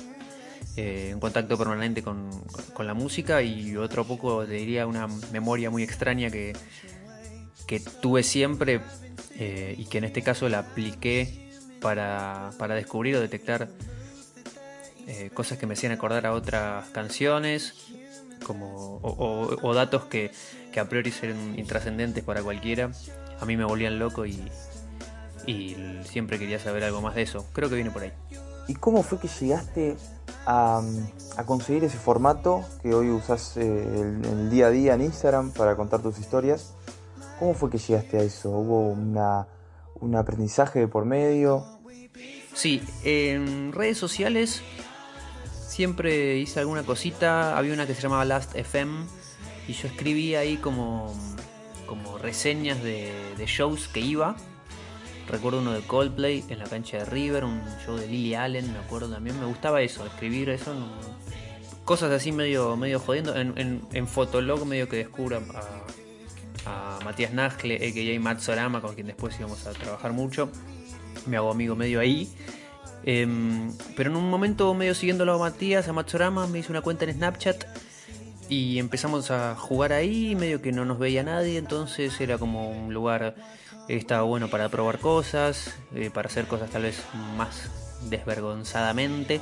eh, 0.77 1.11
un 1.15 1.21
contacto 1.21 1.59
permanente 1.59 2.03
con, 2.03 2.31
con 2.73 2.87
la 2.87 2.95
música 2.95 3.43
y 3.43 3.77
otro 3.77 4.05
poco, 4.05 4.47
te 4.47 4.55
diría, 4.55 4.87
una 4.87 5.09
memoria 5.33 5.71
muy 5.71 5.83
extraña 5.83 6.31
que, 6.31 6.53
que 7.67 7.81
tuve 7.81 8.23
siempre 8.23 8.81
eh, 9.37 9.75
y 9.77 9.87
que 9.87 9.99
en 9.99 10.05
este 10.05 10.23
caso 10.23 10.49
la 10.49 10.61
apliqué 10.61 11.51
para, 11.81 12.51
para 12.59 12.75
descubrir 12.75 13.17
o 13.17 13.21
detectar 13.21 13.69
eh, 15.07 15.31
cosas 15.35 15.59
que 15.59 15.67
me 15.67 15.75
hacían 15.75 15.93
acordar 15.93 16.27
a 16.27 16.33
otras 16.33 16.89
canciones 16.91 17.75
como, 18.45 19.01
o, 19.03 19.75
datos 19.75 20.05
que, 20.05 20.31
que 20.73 20.81
a 20.81 20.89
priori 20.89 21.13
eran 21.23 21.59
intrascendentes 21.59 22.23
para 22.25 22.43
cualquiera. 22.43 22.91
A 23.41 23.45
mí 23.45 23.57
me 23.57 23.65
volvían 23.65 23.99
loco 23.99 24.27
y, 24.27 24.41
y 25.47 25.77
siempre 26.05 26.39
quería 26.39 26.59
saber 26.59 26.85
algo 26.85 27.01
más 27.01 27.15
de 27.15 27.23
eso. 27.23 27.47
Creo 27.53 27.69
que 27.69 27.75
viene 27.75 27.91
por 27.91 28.03
ahí. 28.03 28.13
¿Y 28.69 28.75
cómo 28.75 29.03
fue 29.03 29.19
que 29.19 29.29
llegaste 29.29 29.97
a, 30.51 31.45
conseguir 31.47 31.85
ese 31.85 31.97
formato 31.97 32.65
que 32.83 32.93
hoy 32.95 33.11
usás 33.11 33.57
eh, 33.57 33.63
el, 33.63 34.51
día 34.51 34.67
a 34.67 34.71
día 34.71 34.95
en 34.95 35.03
Instagram 35.03 35.53
para 35.53 35.77
contar 35.77 36.03
tus 36.03 36.19
historias? 36.19 36.75
¿Cómo 37.39 37.55
fue 37.55 37.71
que 37.71 37.79
llegaste 37.79 38.19
a 38.19 38.23
eso? 38.23 38.51
¿Hubo 38.51 38.89
un 38.91 40.17
aprendizaje 40.17 40.81
de 40.81 40.89
por 40.89 41.05
medio? 41.05 41.65
Sí, 42.53 42.83
en 43.05 43.73
redes 43.73 43.97
sociales 43.97 44.63
siempre 45.67 46.37
hice 46.37 46.61
alguna 46.61 46.83
cosita. 46.83 47.57
Había 47.57 47.73
una 47.73 47.87
que 47.87 47.95
se 47.95 48.03
llamaba 48.03 48.25
Last 48.25 48.55
FM 48.55 49.07
y 49.69 49.73
yo 49.73 49.89
escribía 49.89 50.41
ahí 50.41 50.57
como, 50.57 51.15
como 51.87 52.19
reseñas 52.19 52.83
de, 52.83 53.13
de 53.39 53.47
shows 53.47 53.89
que 53.89 54.01
iba. 54.01 54.37
Recuerdo 55.31 55.61
uno 55.61 55.73
de 55.73 55.81
Coldplay 55.83 56.45
en 56.49 56.59
la 56.59 56.65
cancha 56.65 56.99
de 56.99 57.05
River, 57.05 57.45
un 57.45 57.63
show 57.85 57.97
de 57.97 58.07
Lily 58.07 58.35
Allen, 58.35 58.73
me 58.73 58.79
acuerdo 58.79 59.09
también. 59.09 59.39
Me 59.39 59.47
gustaba 59.47 59.81
eso, 59.83 60.05
escribir 60.05 60.51
eso. 60.51 60.75
cosas 61.85 62.11
así 62.11 62.33
medio, 62.33 62.77
medio 62.77 62.99
jodiendo. 62.99 63.37
En, 63.37 63.57
en, 63.57 63.83
en 63.93 64.09
Fotolog 64.09 64.67
medio 64.67 64.89
que 64.89 64.97
descubro 64.97 65.43
a, 66.67 66.99
a 66.99 66.99
Matías 67.05 67.33
Nascle, 67.33 67.77
a.k.a. 67.77 68.21
Matt 68.21 68.41
Sorama, 68.41 68.81
con 68.81 68.95
quien 68.95 69.07
después 69.07 69.39
íbamos 69.39 69.67
a 69.67 69.73
trabajar 69.73 70.13
mucho. 70.13 70.51
Me 71.27 71.37
hago 71.37 71.51
amigo 71.51 71.77
medio 71.77 72.01
ahí. 72.01 72.29
Em, 73.05 73.73
pero 73.97 74.11
en 74.11 74.17
un 74.17 74.29
momento 74.29 74.75
medio 74.75 74.95
siguiéndolo 74.95 75.35
a 75.35 75.39
Matías, 75.39 75.89
a 75.89 75.93
Matsorama, 75.93 76.47
me 76.47 76.59
hice 76.59 76.71
una 76.71 76.83
cuenta 76.83 77.05
en 77.05 77.15
Snapchat 77.15 77.65
y 78.49 78.79
empezamos 78.79 79.31
a 79.31 79.55
jugar 79.55 79.93
ahí, 79.93 80.35
medio 80.35 80.61
que 80.61 80.73
no 80.73 80.85
nos 80.85 80.99
veía 80.99 81.23
nadie, 81.23 81.57
entonces 81.57 82.21
era 82.21 82.37
como 82.37 82.71
un 82.71 82.93
lugar 82.93 83.37
estaba 83.97 84.23
bueno 84.23 84.49
para 84.49 84.69
probar 84.69 84.99
cosas, 84.99 85.75
eh, 85.95 86.11
para 86.13 86.29
hacer 86.29 86.47
cosas 86.47 86.71
tal 86.71 86.83
vez 86.83 87.03
más 87.37 87.71
desvergonzadamente. 88.09 89.41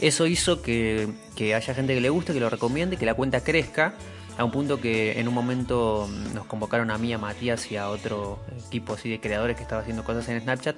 Eso 0.00 0.26
hizo 0.26 0.62
que, 0.62 1.08
que 1.36 1.54
haya 1.54 1.74
gente 1.74 1.94
que 1.94 2.00
le 2.00 2.10
guste, 2.10 2.32
que 2.32 2.40
lo 2.40 2.50
recomiende, 2.50 2.96
que 2.96 3.06
la 3.06 3.14
cuenta 3.14 3.42
crezca, 3.42 3.94
a 4.36 4.44
un 4.44 4.50
punto 4.50 4.80
que 4.80 5.20
en 5.20 5.28
un 5.28 5.34
momento 5.34 6.08
nos 6.34 6.46
convocaron 6.46 6.90
a 6.90 6.98
mí, 6.98 7.12
a 7.12 7.18
Matías 7.18 7.70
y 7.70 7.76
a 7.76 7.88
otro 7.88 8.40
equipo 8.66 8.94
así 8.94 9.08
de 9.08 9.20
creadores 9.20 9.56
que 9.56 9.62
estaba 9.62 9.82
haciendo 9.82 10.02
cosas 10.02 10.28
en 10.28 10.40
Snapchat 10.40 10.76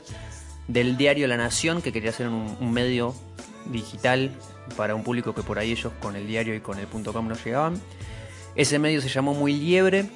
del 0.69 0.97
diario 0.99 1.27
La 1.27 1.39
Nación, 1.39 1.81
que 1.81 1.93
quería 1.93 2.11
hacer 2.11 2.29
un, 2.29 2.57
un 2.61 2.73
medio 2.73 3.15
digital 3.73 4.31
para 4.77 4.95
un 4.95 5.03
público 5.03 5.35
que 5.35 5.43
por 5.43 5.59
ahí 5.59 5.73
ellos 5.73 5.93
con 6.01 6.17
el 6.17 6.27
diario 6.27 6.55
y 6.55 6.61
con 6.61 6.79
el 6.79 6.87
punto 6.87 7.13
.com 7.13 7.27
no 7.27 7.35
llegaban. 7.35 7.81
Ese 8.57 8.79
medio 8.79 9.01
se 9.01 9.09
llamó 9.09 9.33
Muy 9.33 9.55
Liebre 9.55 10.11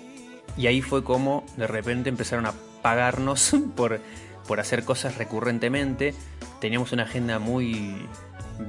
y 0.56 0.66
ahí 0.66 0.82
fue 0.82 1.02
como 1.02 1.46
de 1.56 1.66
repente 1.66 2.08
empezaron 2.10 2.46
a 2.46 2.52
pagarnos 2.82 3.52
por, 3.76 4.00
por 4.46 4.60
hacer 4.60 4.84
cosas 4.84 5.18
recurrentemente. 5.18 6.14
Teníamos 6.60 6.92
una 6.92 7.04
agenda 7.04 7.38
muy 7.38 8.06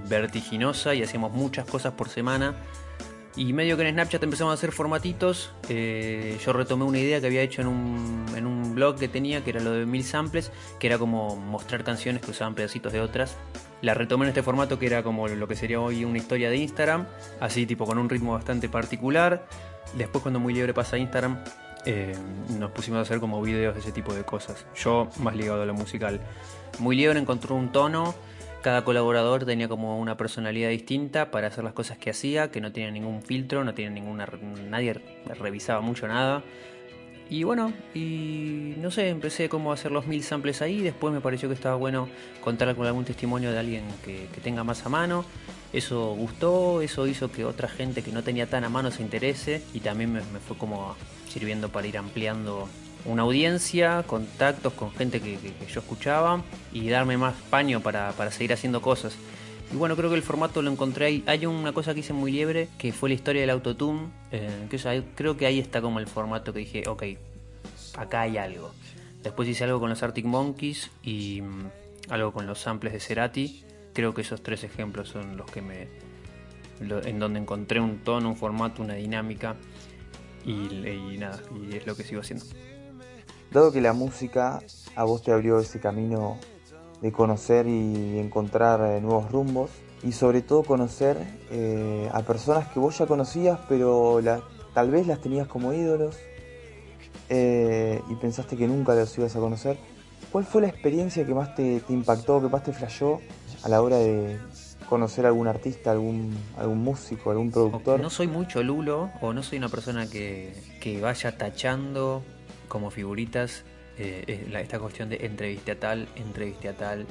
vertiginosa 0.08 0.96
y 0.96 1.04
hacíamos 1.04 1.32
muchas 1.32 1.66
cosas 1.66 1.94
por 1.94 2.10
semana. 2.10 2.56
Y 3.36 3.54
medio 3.54 3.78
que 3.78 3.88
en 3.88 3.94
Snapchat 3.94 4.22
empezamos 4.24 4.52
a 4.52 4.56
hacer 4.56 4.74
formatitos. 4.74 5.54
eh, 5.70 6.38
yo 6.46 6.52
retomé 6.52 6.84
una 6.84 7.00
idea 7.00 7.22
que 7.22 7.28
había 7.28 7.42
hecho 7.42 7.62
en 7.62 7.68
un, 7.68 8.26
en 8.36 8.46
un 8.46 8.76
blog 8.76 9.00
que 9.00 9.08
tenía, 9.08 9.42
que 9.42 9.52
era 9.52 9.62
lo 9.62 9.72
de 9.72 9.86
mil 9.86 10.04
samples, 10.04 10.52
que 10.80 10.88
era 10.88 10.98
como 10.98 11.38
mostrar 11.38 11.86
canciones 11.86 12.22
que 12.22 12.32
usaban 12.32 12.56
pedacitos 12.56 12.92
de 12.92 13.00
otras. 13.00 13.38
La 13.82 13.94
retomé 13.94 14.26
en 14.26 14.30
este 14.30 14.44
formato 14.44 14.78
que 14.78 14.86
era 14.86 15.02
como 15.02 15.30
lo 15.30 15.48
que 15.48 15.56
sería 15.56 15.80
hoy 15.80 16.04
una 16.04 16.18
historia 16.18 16.50
de 16.50 16.58
Instagram, 16.58 17.08
así 17.40 17.66
tipo 17.66 17.86
con 17.86 17.98
un 17.98 18.10
ritmo 18.10 18.34
bastante 18.34 18.68
particular. 18.68 19.48
Después 19.94 20.22
cuando 20.22 20.40
Muy 20.40 20.54
Libre 20.54 20.74
pasa 20.74 20.98
a 20.98 21.00
Instagram, 21.00 21.42
eh, 21.86 22.16
nos 22.58 22.72
pusimos 22.72 23.00
a 23.00 23.02
hacer 23.02 23.20
como 23.20 23.42
videos 23.42 23.76
de 23.76 23.82
ese 23.82 23.92
tipo 23.92 24.14
de 24.14 24.24
cosas. 24.24 24.66
Yo 24.76 25.10
más 25.20 25.36
ligado 25.36 25.62
a 25.62 25.66
lo 25.66 25.74
musical. 25.74 26.22
Muy 26.80 26.96
Libre 26.96 27.20
encontró 27.20 27.56
un 27.56 27.72
tono 27.72 28.16
cada 28.62 28.84
colaborador 28.84 29.44
tenía 29.46 29.68
como 29.68 30.00
una 30.00 30.18
personalidad 30.18 30.70
distinta 30.70 31.32
para 31.32 31.48
hacer 31.48 31.64
las 31.64 31.74
cosas 31.74 31.98
que 31.98 32.12
hacía, 32.12 32.52
que 32.52 32.62
no 32.62 32.72
tenía 32.72 32.92
ningún 32.92 33.24
filtro, 33.24 33.64
no 33.64 33.74
tenía 33.74 33.90
ninguna. 33.90 34.28
nadie 34.70 35.02
revisaba 35.40 35.82
mucho 35.82 36.08
nada. 36.08 36.44
Y 37.28 37.44
bueno, 37.44 37.74
y 37.96 38.76
no 38.78 38.92
sé, 38.92 39.10
empecé 39.10 39.50
como 39.50 39.72
a 39.72 39.76
hacer 39.76 39.92
los 39.92 40.06
mil 40.06 40.22
samples 40.22 40.62
ahí. 40.62 40.82
Después 40.82 41.12
me 41.12 41.22
pareció 41.22 41.50
que 41.50 41.56
estaba 41.56 41.76
bueno 41.76 42.08
contar 42.44 42.76
con 42.76 42.86
algún 42.86 43.06
testimonio 43.06 43.52
de 43.52 43.58
alguien 43.58 43.86
que, 44.06 44.28
tenga 44.44 44.64
más 44.64 44.86
a 44.86 44.90
mano. 44.90 45.26
Eso 45.74 46.14
gustó, 46.14 46.82
eso 46.82 47.08
hizo 47.08 47.32
que 47.32 47.46
otra 47.46 47.68
gente 47.68 48.04
que 48.04 48.12
no 48.12 48.22
tenía 48.22 48.48
tan 48.48 48.64
a 48.64 48.70
mano 48.70 48.92
se 48.92 49.02
interese. 49.02 49.64
Y 49.74 49.80
también 49.80 50.14
me 50.14 50.22
fue 50.22 50.56
como 50.56 50.96
sirviendo 51.32 51.70
para 51.70 51.88
ir 51.88 51.98
ampliando 51.98 52.68
una 53.06 53.24
audiencia, 53.24 54.04
contactos 54.04 54.74
con 54.74 54.92
gente 54.92 55.22
que, 55.22 55.38
yo 55.68 55.80
escuchaba 55.80 56.44
y 56.72 56.90
darme 56.90 57.18
más 57.18 57.36
paño 57.50 57.82
para, 57.82 58.12
para 58.12 58.32
seguir 58.32 58.54
haciendo 58.54 58.82
cosas. 58.82 59.16
Y 59.74 59.78
bueno, 59.78 59.96
creo 59.96 60.10
que 60.10 60.18
el 60.18 60.24
formato 60.24 60.62
lo 60.62 60.70
encontré 60.70 61.06
ahí. 61.06 61.24
Hay 61.28 61.46
una 61.46 61.72
cosa 61.72 61.94
que 61.94 62.02
hice 62.02 62.14
muy 62.14 62.32
liebre, 62.32 62.68
que 62.78 62.92
fue 62.92 63.10
la 63.10 63.16
historia 63.16 63.42
del 63.42 63.50
autotune. 63.52 64.10
eh, 64.32 65.04
creo 65.16 65.38
que 65.38 65.46
ahí 65.46 65.60
está 65.60 65.82
como 65.82 66.00
el 66.00 66.08
formato 66.08 66.52
que 66.52 66.60
dije, 66.60 66.84
ok, 66.88 67.04
acá 67.98 68.22
hay 68.22 68.38
algo. 68.38 68.72
Después 69.24 69.48
hice 69.48 69.64
algo 69.64 69.80
con 69.80 69.90
los 69.90 70.04
Arctic 70.04 70.26
Monkeys 70.26 70.92
y 71.04 71.42
mm, 71.42 71.70
algo 72.10 72.34
con 72.34 72.48
los 72.48 72.60
samples 72.60 72.92
de 72.92 73.00
Cerati. 73.00 73.64
Creo 73.94 74.14
que 74.14 74.22
esos 74.22 74.42
tres 74.42 74.64
ejemplos 74.64 75.10
son 75.10 75.38
los 75.38 75.50
que 75.50 75.62
me... 75.62 75.88
en 76.80 77.20
donde 77.20 77.40
encontré 77.40 77.80
un 77.80 78.00
tono, 78.00 78.30
un 78.30 78.36
formato, 78.36 78.82
una 78.82 78.96
dinámica. 78.96 79.56
Y, 80.46 81.18
nada, 81.18 81.40
y 81.56 81.76
es 81.76 81.86
lo 81.86 81.96
que 81.96 82.04
sigo 82.04 82.22
haciendo. 82.22 82.46
Dado 83.52 83.72
que 83.72 83.82
la 83.82 83.94
música 83.94 84.62
a 84.96 85.04
vos 85.04 85.22
te 85.24 85.32
abrió 85.32 85.60
ese 85.60 85.80
camino 85.80 86.38
de 87.02 87.12
conocer 87.12 87.68
y 87.68 88.20
encontrar 88.20 88.82
eh, 88.82 89.02
nuevos 89.02 89.32
rumbos 89.32 89.72
y 90.04 90.12
sobre 90.14 90.42
todo 90.42 90.64
conocer 90.64 91.18
eh, 91.50 92.10
a 92.14 92.22
personas 92.22 92.68
que 92.70 92.80
vos 92.80 92.98
ya 92.98 93.08
conocías 93.08 93.60
pero 93.68 94.20
tal 94.74 94.92
vez 94.92 95.08
las 95.08 95.20
tenías 95.20 95.48
como 95.48 95.74
ídolos 95.74 96.16
eh, 97.30 98.02
y 98.10 98.16
pensaste 98.16 98.58
que 98.58 98.68
nunca 98.68 98.94
los 98.94 99.18
ibas 99.18 99.36
a 99.36 99.40
conocer, 99.40 99.78
¿cuál 100.32 100.44
fue 100.44 100.62
la 100.62 100.68
experiencia 100.68 101.26
que 101.26 101.34
más 101.34 101.56
te, 101.56 101.80
te 101.80 101.94
impactó, 101.94 102.42
que 102.42 102.50
más 102.50 102.64
te 102.64 102.74
flashó 102.74 103.22
a 103.64 103.70
la 103.70 103.82
hora 103.82 103.98
de 103.98 104.38
conocer 104.92 105.26
algún 105.26 105.48
artista, 105.48 105.92
algún, 105.92 106.38
algún 106.58 106.80
músico, 106.80 107.32
algún 107.32 107.50
productor? 107.50 108.02
No 108.02 108.10
soy 108.10 108.28
muy 108.28 108.46
cholulo 108.46 109.10
o 109.22 109.32
no 109.32 109.42
soy 109.42 109.58
una 109.58 109.70
persona 109.70 110.10
que, 110.10 110.54
que 110.82 111.00
vaya 111.00 111.38
tachando 111.38 112.26
como 112.68 112.92
figuritas 112.92 113.64
eh, 113.98 114.26
eh, 114.28 114.60
esta 114.62 114.80
cuestión 114.80 115.08
de 115.08 115.26
entreviste 115.26 115.72
a 115.72 115.80
tal, 115.80 116.10
entreviste 116.18 116.68
a 116.68 116.74
tal, 116.74 117.06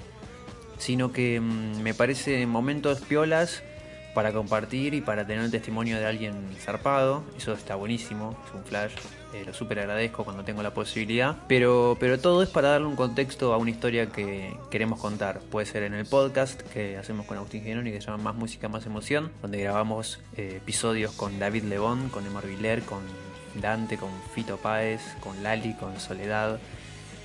sino 0.76 1.10
que 1.10 1.40
mm, 1.40 1.80
me 1.80 1.94
parece 1.94 2.46
momentos 2.46 3.00
piolas 3.00 3.62
para 4.14 4.32
compartir 4.32 4.94
y 4.94 5.00
para 5.00 5.26
tener 5.26 5.44
el 5.44 5.50
testimonio 5.50 5.98
de 5.98 6.06
alguien 6.06 6.34
zarpado. 6.58 7.22
Eso 7.36 7.52
está 7.52 7.74
buenísimo, 7.74 8.36
es 8.46 8.54
un 8.54 8.64
flash. 8.64 8.92
eh, 9.32 9.44
lo 9.46 9.54
súper 9.54 9.80
agradezco 9.80 10.24
cuando 10.24 10.44
tengo 10.44 10.62
la 10.62 10.74
posibilidad. 10.74 11.36
Pero, 11.46 11.96
pero 12.00 12.18
todo 12.18 12.42
es 12.42 12.48
para 12.48 12.70
darle 12.70 12.86
un 12.88 12.96
contexto 12.96 13.52
a 13.54 13.58
una 13.58 13.70
historia 13.70 14.06
que 14.06 14.54
queremos 14.70 15.00
contar. 15.00 15.40
Puede 15.40 15.66
ser 15.66 15.84
en 15.84 15.94
el 15.94 16.06
podcast 16.06 16.60
que 16.62 16.96
hacemos 16.96 17.26
con 17.26 17.36
Agustín 17.36 17.62
Genoni 17.62 17.92
que 17.92 18.00
se 18.00 18.08
llama 18.08 18.24
Más 18.24 18.34
Música, 18.34 18.68
Más 18.68 18.86
Emoción, 18.86 19.30
donde 19.42 19.60
grabamos 19.60 20.20
eh, 20.36 20.54
episodios 20.56 21.12
con 21.12 21.38
David 21.38 21.64
Lebón, 21.64 22.08
con 22.08 22.26
Emar 22.26 22.46
Viller, 22.46 22.82
con 22.82 23.00
Dante, 23.54 23.96
con 23.96 24.10
Fito 24.34 24.56
Páez, 24.56 25.00
con 25.20 25.42
Lali, 25.42 25.74
con 25.74 25.98
Soledad 26.00 26.58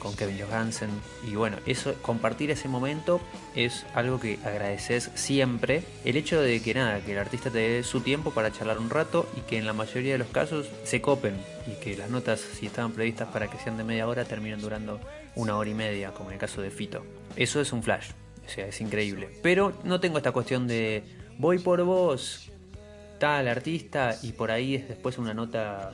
con 0.05 0.15
Kevin 0.15 0.37
Johansen. 0.39 0.91
Y 1.27 1.35
bueno, 1.35 1.57
eso, 1.65 1.95
compartir 2.03 2.51
ese 2.51 2.67
momento 2.67 3.19
es 3.55 3.87
algo 3.95 4.19
que 4.19 4.37
agradeces 4.45 5.09
siempre. 5.15 5.81
El 6.03 6.15
hecho 6.15 6.39
de 6.39 6.61
que 6.61 6.75
nada, 6.75 6.99
que 6.99 7.13
el 7.13 7.17
artista 7.17 7.49
te 7.49 7.57
dé 7.57 7.83
su 7.83 8.01
tiempo 8.01 8.29
para 8.29 8.51
charlar 8.51 8.77
un 8.77 8.91
rato 8.91 9.27
y 9.35 9.41
que 9.41 9.57
en 9.57 9.65
la 9.65 9.73
mayoría 9.73 10.11
de 10.11 10.19
los 10.19 10.27
casos 10.27 10.67
se 10.83 11.01
copen 11.01 11.35
y 11.65 11.83
que 11.83 11.97
las 11.97 12.11
notas, 12.11 12.39
si 12.39 12.67
estaban 12.67 12.91
previstas 12.91 13.29
para 13.29 13.49
que 13.49 13.57
sean 13.57 13.77
de 13.77 13.83
media 13.83 14.07
hora, 14.07 14.25
terminan 14.25 14.61
durando 14.61 14.99
una 15.33 15.57
hora 15.57 15.71
y 15.71 15.73
media, 15.73 16.11
como 16.11 16.29
en 16.29 16.35
el 16.35 16.39
caso 16.39 16.61
de 16.61 16.69
Fito. 16.69 17.03
Eso 17.35 17.59
es 17.59 17.73
un 17.73 17.81
flash, 17.81 18.11
o 18.45 18.49
sea, 18.49 18.67
es 18.67 18.79
increíble. 18.81 19.31
Pero 19.41 19.73
no 19.83 19.99
tengo 19.99 20.17
esta 20.17 20.31
cuestión 20.31 20.67
de 20.67 21.03
voy 21.39 21.57
por 21.57 21.83
vos, 21.83 22.51
tal 23.17 23.47
artista 23.47 24.15
y 24.21 24.33
por 24.33 24.51
ahí 24.51 24.75
es 24.75 24.87
después 24.87 25.17
una 25.17 25.33
nota 25.33 25.93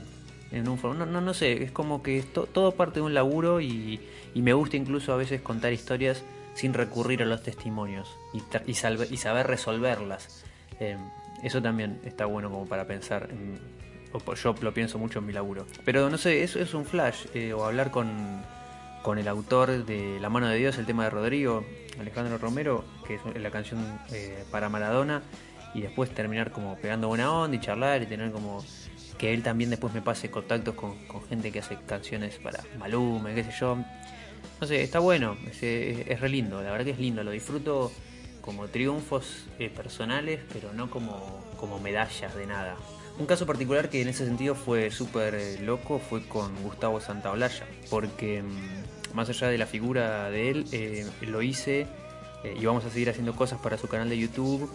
en 0.52 0.68
un. 0.68 0.78
No, 0.82 1.06
no, 1.06 1.20
no 1.20 1.34
sé, 1.34 1.62
es 1.62 1.70
como 1.72 2.02
que 2.02 2.22
to- 2.22 2.46
todo 2.46 2.72
parte 2.72 3.00
de 3.00 3.06
un 3.06 3.14
laburo 3.14 3.60
y, 3.60 4.00
y 4.34 4.42
me 4.42 4.52
gusta 4.52 4.76
incluso 4.76 5.12
a 5.12 5.16
veces 5.16 5.40
contar 5.40 5.72
historias 5.72 6.22
sin 6.54 6.74
recurrir 6.74 7.22
a 7.22 7.26
los 7.26 7.42
testimonios 7.42 8.08
y, 8.34 8.38
y, 8.70 8.72
y 8.72 9.16
saber 9.16 9.46
resolverlas. 9.46 10.44
Eh, 10.80 10.96
eso 11.42 11.60
también 11.62 12.00
está 12.04 12.26
bueno 12.26 12.50
como 12.50 12.66
para 12.66 12.86
pensar. 12.86 13.28
en- 13.30 13.58
o 14.14 14.34
yo 14.34 14.54
lo 14.60 14.74
pienso 14.74 14.98
mucho 14.98 15.20
en 15.20 15.26
mi 15.26 15.32
laburo. 15.32 15.66
Pero 15.86 16.10
no 16.10 16.18
sé, 16.18 16.42
eso 16.42 16.58
es 16.58 16.74
un 16.74 16.84
flash. 16.84 17.26
eh, 17.34 17.54
o 17.54 17.64
hablar 17.64 17.90
con, 17.90 18.42
con 19.02 19.18
el 19.18 19.26
autor 19.26 19.86
de 19.86 20.18
La 20.20 20.28
mano 20.28 20.48
de 20.48 20.58
Dios, 20.58 20.76
el 20.76 20.84
tema 20.84 21.04
de 21.04 21.10
Rodrigo, 21.10 21.64
Alejandro 21.98 22.36
Romero, 22.36 22.84
que 23.06 23.14
es 23.14 23.20
la 23.40 23.50
canción 23.50 23.80
eh, 24.12 24.44
para 24.50 24.68
Maradona, 24.68 25.22
y 25.74 25.80
después 25.80 26.10
terminar 26.10 26.52
como 26.52 26.76
pegando 26.76 27.08
buena 27.08 27.32
onda 27.32 27.56
y 27.56 27.60
charlar 27.60 28.02
y 28.02 28.06
tener 28.06 28.30
como 28.32 28.62
que 29.22 29.32
él 29.32 29.44
también 29.44 29.70
después 29.70 29.94
me 29.94 30.02
pase 30.02 30.32
contactos 30.32 30.74
con, 30.74 30.96
gente 31.28 31.52
que 31.52 31.60
hace 31.60 31.78
canciones 31.86 32.40
para 32.42 32.58
Maluma, 32.76 33.32
qué 33.32 33.44
sé 33.44 33.52
yo. 33.60 33.78
No 34.60 34.66
sé, 34.66 34.82
está 34.82 34.98
bueno, 34.98 35.36
es, 35.46 35.60
re 36.20 36.28
lindo, 36.28 36.60
la 36.60 36.72
verdad 36.72 36.86
que 36.86 36.90
es 36.90 36.98
lindo, 36.98 37.22
lo 37.22 37.30
disfruto 37.30 37.92
como 38.40 38.66
triunfos 38.66 39.46
eh, 39.60 39.70
personales, 39.70 40.40
pero 40.52 40.72
no 40.72 40.90
como, 40.90 41.40
como 41.56 41.78
medallas 41.78 42.34
de 42.34 42.46
nada. 42.46 42.76
Un 43.16 43.26
caso 43.26 43.46
particular 43.46 43.90
que 43.90 44.02
en 44.02 44.08
ese 44.08 44.26
sentido 44.26 44.56
fue 44.56 44.90
súper 44.90 45.36
eh, 45.36 45.58
loco 45.60 46.00
fue 46.00 46.26
con 46.26 46.60
Gustavo 46.60 47.00
Santaolalla, 47.00 47.64
porque 47.90 48.42
mm, 48.42 49.14
más 49.14 49.28
allá 49.28 49.46
de 49.46 49.58
la 49.58 49.66
figura 49.66 50.30
de 50.30 50.50
él, 50.50 50.66
eh, 50.72 51.06
lo 51.20 51.42
hice 51.42 51.86
y 52.56 52.66
vamos 52.66 52.84
a 52.84 52.90
seguir 52.90 53.08
haciendo 53.08 53.36
cosas 53.36 53.60
para 53.60 53.78
su 53.78 53.86
canal 53.86 54.08
de 54.08 54.18
YouTube 54.18 54.68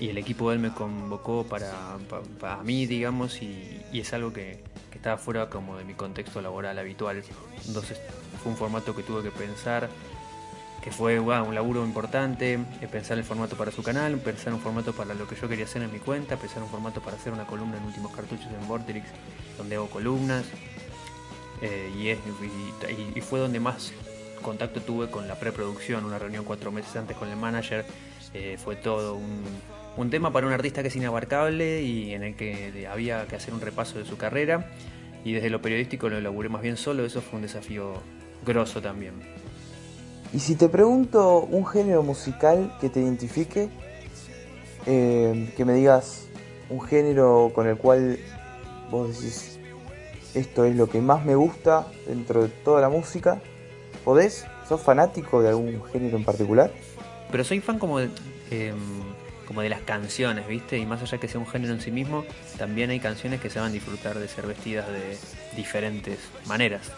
y 0.00 0.08
el 0.08 0.18
equipo 0.18 0.50
de 0.50 0.56
él 0.56 0.62
me 0.62 0.72
convocó 0.72 1.44
para, 1.44 1.70
pa- 2.08 2.22
para 2.40 2.62
mí, 2.62 2.86
digamos, 2.86 3.40
y, 3.42 3.80
es 3.92 4.12
algo 4.12 4.32
que, 4.32 4.62
que 4.90 4.98
estaba 4.98 5.16
fuera 5.18 5.48
como 5.48 5.76
de 5.76 5.84
mi 5.84 5.94
contexto 5.94 6.40
laboral 6.42 6.78
habitual. 6.78 7.22
Entonces 7.66 8.00
fue 8.42 8.52
un 8.52 8.58
formato 8.58 8.94
que 8.94 9.02
tuve 9.02 9.22
que 9.22 9.30
pensar, 9.30 9.88
que 10.82 10.90
fue 10.90 11.18
un 11.20 11.54
laburo 11.54 11.84
importante, 11.84 12.54
eh, 12.54 12.88
pensar 12.90 13.16
el 13.18 13.24
formato 13.24 13.56
para 13.56 13.70
su 13.70 13.82
canal, 13.82 14.16
pensar 14.18 14.52
un 14.52 14.60
formato 14.60 14.92
para 14.92 15.14
lo 15.14 15.26
que 15.26 15.36
yo 15.36 15.48
quería 15.48 15.64
hacer 15.64 15.82
en 15.82 15.92
mi 15.92 15.98
cuenta, 15.98 16.36
pensar 16.36 16.62
un 16.62 16.68
formato 16.68 17.00
para 17.00 17.16
hacer 17.16 17.32
una 17.32 17.46
columna 17.46 17.78
en 17.78 17.84
Últimos 17.84 18.12
Cartuchos 18.12 18.46
en 18.46 18.66
Vorterix, 18.68 19.06
donde 19.56 19.76
hago 19.76 19.88
columnas. 19.88 20.44
Eh, 21.62 21.90
y, 21.96 22.08
es- 22.08 22.18
y 23.14 23.20
fue 23.20 23.38
donde 23.40 23.60
más 23.60 23.92
contacto 24.42 24.82
tuve 24.82 25.08
con 25.10 25.26
la 25.26 25.36
preproducción, 25.38 26.04
una 26.04 26.18
reunión 26.18 26.44
cuatro 26.44 26.70
meses 26.70 26.94
antes 26.96 27.16
con 27.16 27.28
el 27.28 27.36
manager. 27.36 27.86
eh, 28.34 28.58
fue 28.62 28.74
todo 28.76 29.14
un, 29.14 29.44
un 29.96 30.10
tema 30.10 30.32
para 30.32 30.46
un 30.46 30.52
artista 30.52 30.82
que 30.82 30.88
es 30.88 30.96
inabarcable 30.96 31.82
y 31.82 32.12
en 32.14 32.22
el 32.22 32.36
que 32.36 32.86
había 32.90 33.26
que 33.26 33.36
hacer 33.36 33.54
un 33.54 33.60
repaso 33.60 33.98
de 33.98 34.04
su 34.04 34.16
carrera. 34.16 34.70
Y 35.24 35.32
desde 35.32 35.50
lo 35.50 35.62
periodístico 35.62 36.08
lo 36.08 36.18
elaboré 36.18 36.48
más 36.48 36.62
bien 36.62 36.76
solo, 36.76 37.04
eso 37.04 37.22
fue 37.22 37.36
un 37.36 37.42
desafío 37.42 37.94
grosso 38.44 38.82
también. 38.82 39.14
Y 40.32 40.40
si 40.40 40.56
te 40.56 40.68
pregunto 40.68 41.40
un 41.40 41.64
género 41.64 42.02
musical 42.02 42.76
que 42.80 42.90
te 42.90 43.00
identifique, 43.00 43.70
eh, 44.86 45.52
que 45.56 45.64
me 45.64 45.74
digas 45.74 46.26
un 46.68 46.80
género 46.82 47.52
con 47.54 47.68
el 47.68 47.76
cual 47.76 48.18
vos 48.90 49.08
decís, 49.08 49.58
esto 50.34 50.64
es 50.64 50.74
lo 50.76 50.88
que 50.88 51.00
más 51.00 51.24
me 51.24 51.36
gusta 51.36 51.86
dentro 52.06 52.42
de 52.42 52.48
toda 52.48 52.80
la 52.80 52.88
música, 52.88 53.40
¿podés? 54.04 54.44
¿Sos 54.68 54.80
fanático 54.80 55.40
de 55.40 55.50
algún 55.50 55.82
género 55.84 56.16
en 56.16 56.24
particular? 56.24 56.72
Pero 57.30 57.44
soy 57.44 57.60
fan 57.60 57.78
como 57.78 58.00
de, 58.00 58.10
em, 58.50 58.76
como 59.46 59.62
de 59.62 59.68
las 59.68 59.80
canciones, 59.80 60.46
¿viste? 60.46 60.78
Y 60.78 60.86
más 60.86 61.02
allá 61.02 61.18
que 61.18 61.28
sea 61.28 61.40
un 61.40 61.46
género 61.46 61.74
en 61.74 61.80
sí 61.80 61.90
mismo, 61.90 62.24
también 62.58 62.90
hay 62.90 63.00
canciones 63.00 63.40
que 63.40 63.50
se 63.50 63.60
van 63.60 63.70
a 63.70 63.72
disfrutar 63.72 64.18
de 64.18 64.28
ser 64.28 64.46
vestidas 64.46 64.88
de 64.88 65.18
diferentes 65.56 66.18
maneras. 66.46 66.92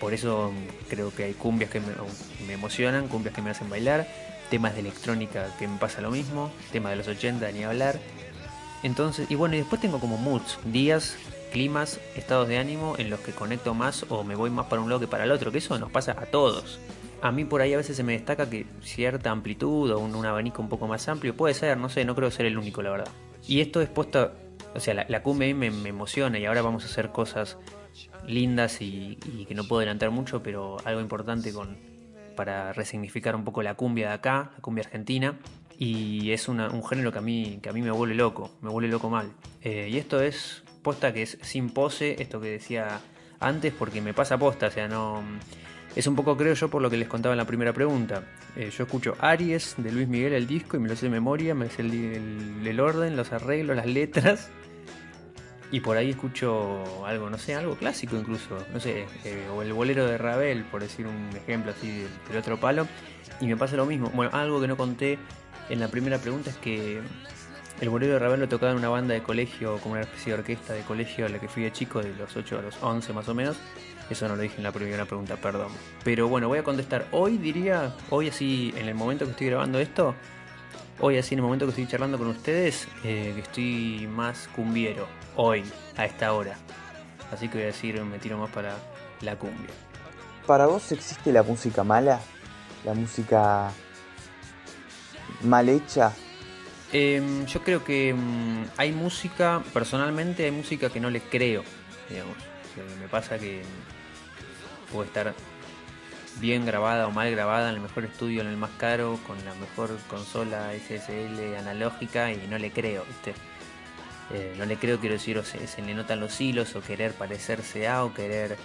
Por 0.00 0.14
eso 0.14 0.52
mm, 0.52 0.88
creo 0.88 1.14
que 1.14 1.24
hay 1.24 1.34
cumbias 1.34 1.70
que 1.70 1.80
me, 1.80 1.92
me 2.46 2.52
emocionan, 2.54 3.08
cumbias 3.08 3.34
que 3.34 3.42
me 3.42 3.50
hacen 3.50 3.70
bailar, 3.70 4.06
temas 4.50 4.74
de 4.74 4.80
electrónica 4.80 5.48
que 5.58 5.68
me 5.68 5.78
pasa 5.78 6.00
lo 6.00 6.10
mismo, 6.10 6.50
temas 6.72 6.90
de 6.90 6.96
los 6.96 7.08
80 7.08 7.50
ni 7.52 7.64
hablar. 7.64 7.98
Entonces, 8.82 9.30
y 9.30 9.34
bueno, 9.34 9.54
y 9.54 9.58
después 9.58 9.80
tengo 9.80 9.98
como 9.98 10.18
moods, 10.18 10.58
días, 10.64 11.16
climas, 11.52 12.00
estados 12.16 12.48
de 12.48 12.58
ánimo 12.58 12.96
en 12.98 13.08
los 13.10 13.20
que 13.20 13.32
conecto 13.32 13.74
más 13.74 14.04
o 14.08 14.24
me 14.24 14.34
voy 14.34 14.50
más 14.50 14.66
para 14.66 14.82
un 14.82 14.88
lado 14.88 15.00
que 15.00 15.06
para 15.06 15.24
el 15.24 15.30
otro, 15.30 15.52
que 15.52 15.58
eso 15.58 15.78
nos 15.78 15.90
pasa 15.90 16.12
a 16.12 16.26
todos. 16.26 16.80
A 17.24 17.32
mí 17.32 17.46
por 17.46 17.62
ahí 17.62 17.72
a 17.72 17.78
veces 17.78 17.96
se 17.96 18.02
me 18.02 18.12
destaca 18.12 18.50
que 18.50 18.66
cierta 18.82 19.30
amplitud 19.30 19.90
o 19.90 19.98
un, 19.98 20.14
un 20.14 20.26
abanico 20.26 20.60
un 20.60 20.68
poco 20.68 20.86
más 20.86 21.08
amplio 21.08 21.34
puede 21.34 21.54
ser, 21.54 21.78
no 21.78 21.88
sé, 21.88 22.04
no 22.04 22.14
creo 22.14 22.30
ser 22.30 22.44
el 22.44 22.58
único, 22.58 22.82
la 22.82 22.90
verdad. 22.90 23.08
Y 23.48 23.62
esto 23.62 23.80
es 23.80 23.88
posta, 23.88 24.34
o 24.74 24.78
sea, 24.78 24.92
la, 24.92 25.06
la 25.08 25.22
cumbia 25.22 25.48
a 25.48 25.54
mí 25.54 25.54
me, 25.54 25.70
me 25.70 25.88
emociona 25.88 26.38
y 26.38 26.44
ahora 26.44 26.60
vamos 26.60 26.84
a 26.84 26.86
hacer 26.86 27.12
cosas 27.12 27.56
lindas 28.26 28.82
y, 28.82 29.18
y 29.24 29.46
que 29.46 29.54
no 29.54 29.64
puedo 29.64 29.78
adelantar 29.78 30.10
mucho, 30.10 30.42
pero 30.42 30.76
algo 30.84 31.00
importante 31.00 31.50
con 31.50 31.78
para 32.36 32.74
resignificar 32.74 33.34
un 33.34 33.44
poco 33.44 33.62
la 33.62 33.74
cumbia 33.74 34.08
de 34.08 34.14
acá, 34.16 34.50
la 34.54 34.60
cumbia 34.60 34.84
argentina. 34.84 35.38
Y 35.78 36.30
es 36.32 36.46
un 36.46 36.84
género 36.84 37.10
que 37.10 37.18
a 37.18 37.22
mí 37.22 37.58
que 37.62 37.70
a 37.70 37.72
mí 37.72 37.80
me 37.80 37.90
vuelve 37.90 38.16
loco, 38.16 38.50
me 38.60 38.68
vuelve 38.68 38.90
loco 38.90 39.08
mal. 39.08 39.32
Eh, 39.62 39.88
y 39.90 39.96
esto 39.96 40.20
es 40.20 40.62
posta 40.82 41.14
que 41.14 41.22
es 41.22 41.38
sin 41.40 41.70
pose, 41.70 42.20
esto 42.20 42.38
que 42.38 42.48
decía 42.48 43.00
antes, 43.40 43.72
porque 43.72 44.02
me 44.02 44.12
pasa 44.12 44.36
posta, 44.36 44.66
o 44.66 44.70
sea, 44.70 44.88
no... 44.88 45.22
Es 45.96 46.08
un 46.08 46.16
poco, 46.16 46.36
creo 46.36 46.54
yo, 46.54 46.68
por 46.68 46.82
lo 46.82 46.90
que 46.90 46.96
les 46.96 47.06
contaba 47.06 47.34
en 47.34 47.38
la 47.38 47.44
primera 47.44 47.72
pregunta. 47.72 48.24
Eh, 48.56 48.70
yo 48.76 48.84
escucho 48.84 49.16
Aries 49.20 49.76
de 49.78 49.92
Luis 49.92 50.08
Miguel, 50.08 50.32
el 50.32 50.46
disco, 50.46 50.76
y 50.76 50.80
me 50.80 50.88
lo 50.88 50.96
sé 50.96 51.06
de 51.06 51.10
memoria, 51.10 51.54
me 51.54 51.70
sé 51.70 51.82
el, 51.82 52.80
orden, 52.80 53.16
los 53.16 53.32
arreglos, 53.32 53.76
las 53.76 53.86
letras. 53.86 54.50
Y 55.70 55.80
por 55.80 55.96
ahí 55.96 56.10
escucho 56.10 57.06
algo, 57.06 57.30
no 57.30 57.38
sé, 57.38 57.54
algo 57.54 57.76
clásico 57.76 58.16
incluso, 58.16 58.58
no 58.72 58.80
sé, 58.80 59.06
eh, 59.24 59.48
o 59.52 59.62
el 59.62 59.72
bolero 59.72 60.06
de 60.06 60.18
Ravel, 60.18 60.64
por 60.64 60.82
decir 60.82 61.06
un 61.06 61.36
ejemplo 61.36 61.72
así 61.72 61.88
del, 61.88 62.10
del 62.28 62.38
otro 62.38 62.58
palo. 62.58 62.86
Y 63.40 63.46
me 63.46 63.56
pasa 63.56 63.76
lo 63.76 63.86
mismo. 63.86 64.10
Bueno, 64.14 64.30
algo 64.36 64.60
que 64.60 64.68
no 64.68 64.76
conté 64.76 65.18
en 65.68 65.80
la 65.80 65.88
primera 65.88 66.18
pregunta 66.18 66.50
es 66.50 66.56
que 66.56 67.00
el 67.80 67.88
bolero 67.88 68.14
de 68.14 68.18
Ravel 68.18 68.40
lo 68.40 68.48
tocaba 68.48 68.72
en 68.72 68.78
una 68.78 68.88
banda 68.88 69.14
de 69.14 69.22
colegio, 69.22 69.78
como 69.78 69.94
una 69.94 70.02
especie 70.02 70.32
de 70.32 70.40
orquesta 70.40 70.72
de 70.74 70.82
colegio 70.82 71.26
a 71.26 71.28
la 71.28 71.38
que 71.38 71.48
fui 71.48 71.62
de 71.62 71.72
chico, 71.72 72.02
de 72.02 72.14
los 72.14 72.36
8 72.36 72.58
a 72.58 72.62
los 72.62 72.82
11 72.82 73.12
más 73.12 73.28
o 73.28 73.34
menos. 73.34 73.56
Eso 74.10 74.28
no 74.28 74.36
lo 74.36 74.42
dije 74.42 74.56
en 74.58 74.64
la 74.64 74.72
primera 74.72 75.04
pregunta, 75.06 75.36
perdón. 75.36 75.72
Pero 76.04 76.28
bueno, 76.28 76.48
voy 76.48 76.58
a 76.58 76.62
contestar. 76.62 77.06
Hoy 77.10 77.38
diría, 77.38 77.94
hoy 78.10 78.28
así, 78.28 78.72
en 78.76 78.88
el 78.88 78.94
momento 78.94 79.24
que 79.24 79.30
estoy 79.32 79.46
grabando 79.48 79.78
esto, 79.78 80.14
hoy 81.00 81.16
así 81.16 81.34
en 81.34 81.38
el 81.38 81.44
momento 81.44 81.64
que 81.66 81.70
estoy 81.70 81.86
charlando 81.86 82.18
con 82.18 82.28
ustedes, 82.28 82.86
eh, 83.02 83.32
que 83.34 83.40
estoy 83.40 84.08
más 84.10 84.48
cumbiero. 84.54 85.06
Hoy, 85.36 85.64
a 85.96 86.04
esta 86.04 86.32
hora. 86.32 86.56
Así 87.32 87.48
que 87.48 87.54
voy 87.54 87.62
a 87.64 87.66
decir, 87.66 88.00
me 88.02 88.18
tiro 88.18 88.38
más 88.38 88.50
para 88.50 88.76
la 89.22 89.36
cumbia. 89.36 89.70
¿Para 90.46 90.66
vos 90.66 90.92
existe 90.92 91.32
la 91.32 91.42
música 91.42 91.82
mala? 91.82 92.20
¿La 92.84 92.92
música 92.92 93.70
mal 95.42 95.68
hecha? 95.68 96.12
Em, 96.92 97.46
yo 97.46 97.62
creo 97.62 97.82
que 97.82 98.14
mm, 98.14 98.66
hay 98.76 98.92
música, 98.92 99.62
personalmente 99.72 100.44
hay 100.44 100.50
música 100.50 100.90
que 100.90 101.00
no 101.00 101.10
le 101.10 101.20
creo, 101.20 101.64
digamos. 102.08 102.36
Me 103.00 103.08
pasa 103.08 103.38
que 103.38 103.62
puede 104.92 105.08
estar 105.08 105.34
bien 106.40 106.66
grabada 106.66 107.06
o 107.06 107.10
mal 107.10 107.30
grabada 107.30 107.68
en 107.70 107.76
el 107.76 107.80
mejor 107.80 108.04
estudio, 108.04 108.40
en 108.40 108.48
el 108.48 108.56
más 108.56 108.70
caro, 108.78 109.18
con 109.26 109.42
la 109.44 109.54
mejor 109.54 109.96
consola 110.08 110.72
SSL 110.74 111.56
analógica 111.56 112.32
y 112.32 112.46
no 112.48 112.58
le 112.58 112.70
creo, 112.70 113.04
¿viste? 113.04 113.34
Eh, 114.32 114.54
no 114.56 114.64
le 114.64 114.76
creo, 114.76 114.98
quiero 114.98 115.14
decir, 115.14 115.38
o 115.38 115.44
se, 115.44 115.60
le 115.82 115.94
notan 115.94 116.18
los 116.20 116.40
hilos 116.40 116.74
o 116.76 116.80
querer 116.80 117.12
parecerse 117.12 117.86
a 117.86 118.04
o 118.04 118.14
querer 118.14 118.56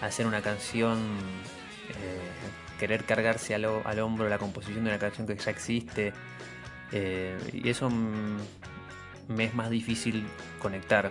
hacer 0.00 0.26
una 0.26 0.40
canción, 0.40 0.98
eh, 1.90 2.78
querer 2.78 3.04
cargarse 3.04 3.54
al, 3.54 3.66
al 3.84 3.98
hombro 3.98 4.28
la 4.28 4.38
composición 4.38 4.84
de 4.84 4.90
una 4.90 4.98
canción 4.98 5.26
que 5.26 5.36
ya 5.36 5.50
existe. 5.50 6.12
eh, 6.92 7.38
y 7.52 7.68
eso 7.68 7.90
me 9.28 9.44
es 9.44 9.54
más 9.54 9.70
difícil 9.70 10.26
conectar 10.58 11.10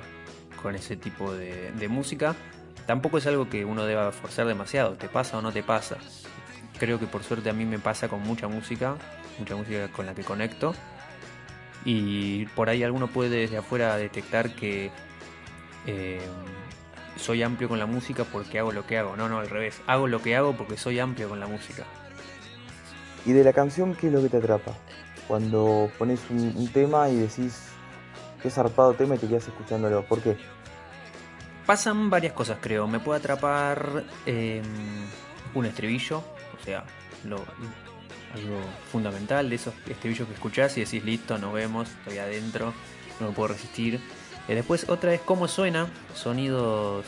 con 0.62 0.76
ese 0.76 0.95
tipo 0.95 1.34
de, 1.34 1.88
música. 1.89 2.36
Tampoco 2.86 3.17
es 3.17 3.28
algo 3.28 3.50
que 3.50 3.65
uno 3.65 3.86
deba 3.86 4.12
forzar 4.12 4.48
demasiado, 4.48 4.93
te 4.93 5.08
pasa 5.08 5.38
o 5.38 5.41
no 5.41 5.52
te 5.52 5.63
pasa. 5.63 5.98
Creo 6.80 7.00
que 7.00 7.08
por 7.08 7.24
suerte 7.24 7.50
a 7.50 7.54
mí 7.54 7.65
me 7.65 7.80
pasa 7.80 8.08
con 8.08 8.22
mucha 8.22 8.48
música, 8.48 8.95
mucha 9.38 9.56
música 9.56 9.89
con 9.89 10.06
la 10.06 10.15
que 10.15 10.24
conecto. 10.24 10.74
Y 11.86 12.45
por 12.48 12.69
ahí 12.69 12.84
alguno 12.84 13.08
puede 13.08 13.41
desde 13.41 13.58
afuera 13.58 13.95
detectar 13.98 14.54
que 14.56 14.91
eh, 15.86 16.19
soy 17.15 17.43
amplio 17.43 17.69
con 17.69 17.80
la 17.80 17.86
música 17.86 18.24
porque 18.24 18.60
hago 18.60 18.72
lo 18.72 18.86
que 18.86 18.98
hago. 18.98 19.15
No, 19.15 19.30
no, 19.30 19.39
al 19.39 19.50
revés. 19.50 19.82
Hago 19.88 20.08
lo 20.08 20.22
que 20.22 20.36
hago 20.36 20.54
porque 20.54 20.78
soy 20.78 21.00
amplio 21.00 21.30
con 21.30 21.39
la 21.39 21.48
música. 21.48 21.84
Y 23.26 23.34
de 23.34 23.43
la 23.43 23.54
canción, 23.54 23.95
¿qué 23.95 24.08
es 24.08 24.13
lo 24.13 24.22
que 24.22 24.30
te 24.30 24.38
atrapa? 24.38 24.74
Cuando 25.28 25.91
pones 26.00 26.22
un, 26.30 26.54
un 26.56 26.67
tema 26.69 27.10
y 27.10 27.17
decís, 27.17 27.68
qué 28.41 28.49
zarpado 28.49 28.93
tema 28.93 29.15
y 29.15 29.17
te 29.17 29.28
quedas 29.28 29.47
escuchándolo. 29.47 30.04
¿Por 30.04 30.21
qué? 30.21 30.38
Pasan 31.65 32.10
varias 32.10 32.34
cosas, 32.34 32.58
creo. 32.62 32.88
Me 32.88 32.99
puede 32.99 33.19
atrapar 33.19 34.04
eh, 34.25 34.62
un 35.54 35.65
estribillo, 35.65 36.17
o 36.17 36.63
sea, 36.63 36.84
algo 37.23 38.60
fundamental 38.91 39.49
de 39.49 39.56
esos 39.56 39.73
estribillos 39.88 40.28
que 40.28 40.34
escuchás 40.34 40.78
y 40.78 40.84
decís, 40.84 41.04
listo, 41.04 41.38
nos 41.38 41.54
vemos, 41.54 41.89
estoy 41.89 42.17
adentro, 42.17 42.73
no 43.19 43.28
me 43.28 43.34
puedo 43.34 43.49
resistir. 43.49 43.99
Eh, 44.47 44.56
después, 44.56 44.89
otra 44.89 45.13
es 45.13 45.21
cómo 45.21 45.47
suena, 45.47 45.88
sonidos 46.15 47.06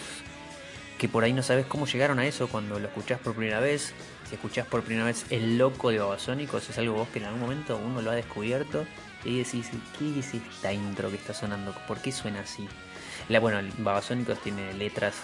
que 0.99 1.09
por 1.09 1.23
ahí 1.23 1.33
no 1.33 1.41
sabes 1.41 1.65
cómo 1.65 1.87
llegaron 1.87 2.19
a 2.19 2.27
eso 2.27 2.47
cuando 2.47 2.77
lo 2.77 2.87
escuchás 2.87 3.19
por 3.19 3.33
primera 3.33 3.59
vez. 3.59 3.95
Si 4.29 4.35
escuchás 4.35 4.67
por 4.67 4.83
primera 4.83 5.07
vez 5.07 5.25
El 5.31 5.57
Loco 5.57 5.89
de 5.89 5.97
Babasónicos, 5.97 6.69
es 6.69 6.77
algo 6.77 6.93
vos 6.93 7.07
que 7.09 7.17
en 7.17 7.25
algún 7.25 7.41
momento 7.41 7.81
uno 7.83 8.03
lo 8.03 8.11
ha 8.11 8.13
descubierto 8.13 8.85
y 9.23 9.39
decís, 9.39 9.69
¿qué 9.97 10.19
es 10.19 10.33
esta 10.33 10.73
intro 10.73 11.09
que 11.09 11.15
está 11.15 11.33
sonando? 11.33 11.73
¿Por 11.87 11.99
qué 11.99 12.11
suena 12.11 12.41
así? 12.41 12.67
La, 13.29 13.39
bueno, 13.39 13.59
Babasónicos 13.77 14.39
tiene 14.41 14.73
letras 14.73 15.15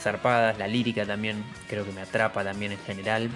zarpadas, 0.00 0.58
la 0.58 0.68
lírica 0.68 1.04
también 1.06 1.44
creo 1.68 1.84
que 1.84 1.92
me 1.92 2.02
atrapa 2.02 2.44
también 2.44 2.72
en 2.72 2.78
general. 2.78 3.30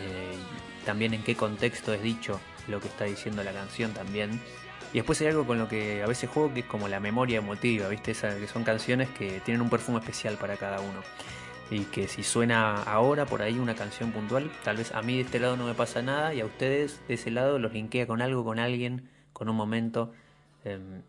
eh, 0.00 0.36
también 0.84 1.14
en 1.14 1.22
qué 1.22 1.36
contexto 1.36 1.94
es 1.94 2.02
dicho 2.02 2.40
lo 2.68 2.80
que 2.80 2.88
está 2.88 3.04
diciendo 3.04 3.42
la 3.42 3.52
canción 3.52 3.92
también. 3.92 4.40
Y 4.92 4.96
después 4.96 5.20
hay 5.20 5.28
algo 5.28 5.46
con 5.46 5.58
lo 5.58 5.68
que 5.68 6.02
a 6.02 6.06
veces 6.06 6.28
juego 6.28 6.52
que 6.52 6.60
es 6.60 6.66
como 6.66 6.86
la 6.86 7.00
memoria 7.00 7.38
emotiva, 7.38 7.88
¿viste? 7.88 8.10
Esa, 8.10 8.36
que 8.36 8.46
son 8.46 8.62
canciones 8.62 9.08
que 9.10 9.40
tienen 9.40 9.62
un 9.62 9.70
perfume 9.70 10.00
especial 10.00 10.36
para 10.36 10.56
cada 10.56 10.80
uno. 10.80 11.02
Y 11.72 11.86
que 11.86 12.06
si 12.06 12.22
suena 12.22 12.82
ahora 12.82 13.24
por 13.24 13.40
ahí 13.40 13.58
una 13.58 13.74
canción 13.74 14.12
puntual, 14.12 14.50
tal 14.62 14.76
vez 14.76 14.92
a 14.92 15.00
mí 15.00 15.14
de 15.16 15.22
este 15.22 15.40
lado 15.40 15.56
no 15.56 15.64
me 15.64 15.72
pasa 15.72 16.02
nada 16.02 16.34
y 16.34 16.42
a 16.42 16.44
ustedes 16.44 17.00
de 17.08 17.14
ese 17.14 17.30
lado 17.30 17.58
los 17.58 17.72
linkea 17.72 18.06
con 18.06 18.20
algo, 18.20 18.44
con 18.44 18.58
alguien, 18.58 19.08
con 19.32 19.48
un 19.48 19.56
momento. 19.56 20.12
em, 20.64 21.00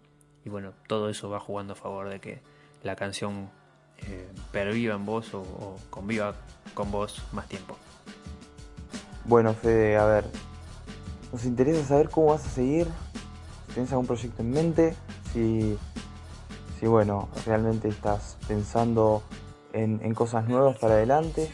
y 0.45 0.49
bueno, 0.49 0.71
todo 0.87 1.09
eso 1.09 1.29
va 1.29 1.41
jugando 1.41 1.73
a 1.73 1.75
favor 1.75 2.07
de 2.07 2.21
que 2.21 2.41
la 2.81 2.95
canción 2.95 3.49
eh, 4.07 4.25
perviva 4.53 4.95
en 4.95 5.05
vos 5.05 5.33
o, 5.33 5.75
conviva 5.89 6.33
con 6.73 6.91
vos 6.91 7.21
más 7.33 7.49
tiempo. 7.49 7.77
Bueno, 9.25 9.53
Fede, 9.53 9.97
a 9.97 10.05
ver. 10.05 10.25
Nos 11.33 11.43
interesa 11.43 11.83
saber 11.83 12.09
cómo 12.09 12.27
vas 12.27 12.45
a 12.45 12.49
seguir. 12.49 12.87
Si 13.67 13.73
tienes 13.73 13.91
algún 13.91 14.07
proyecto 14.07 14.41
en 14.41 14.51
mente. 14.51 14.95
Si, 15.33 15.77
si 16.79 16.87
bueno, 16.87 17.27
realmente 17.45 17.89
estás 17.89 18.37
pensando 18.47 19.23
en, 19.73 19.99
en 20.03 20.13
cosas 20.13 20.47
nuevas 20.47 20.77
para 20.77 20.95
adelante. 20.95 21.51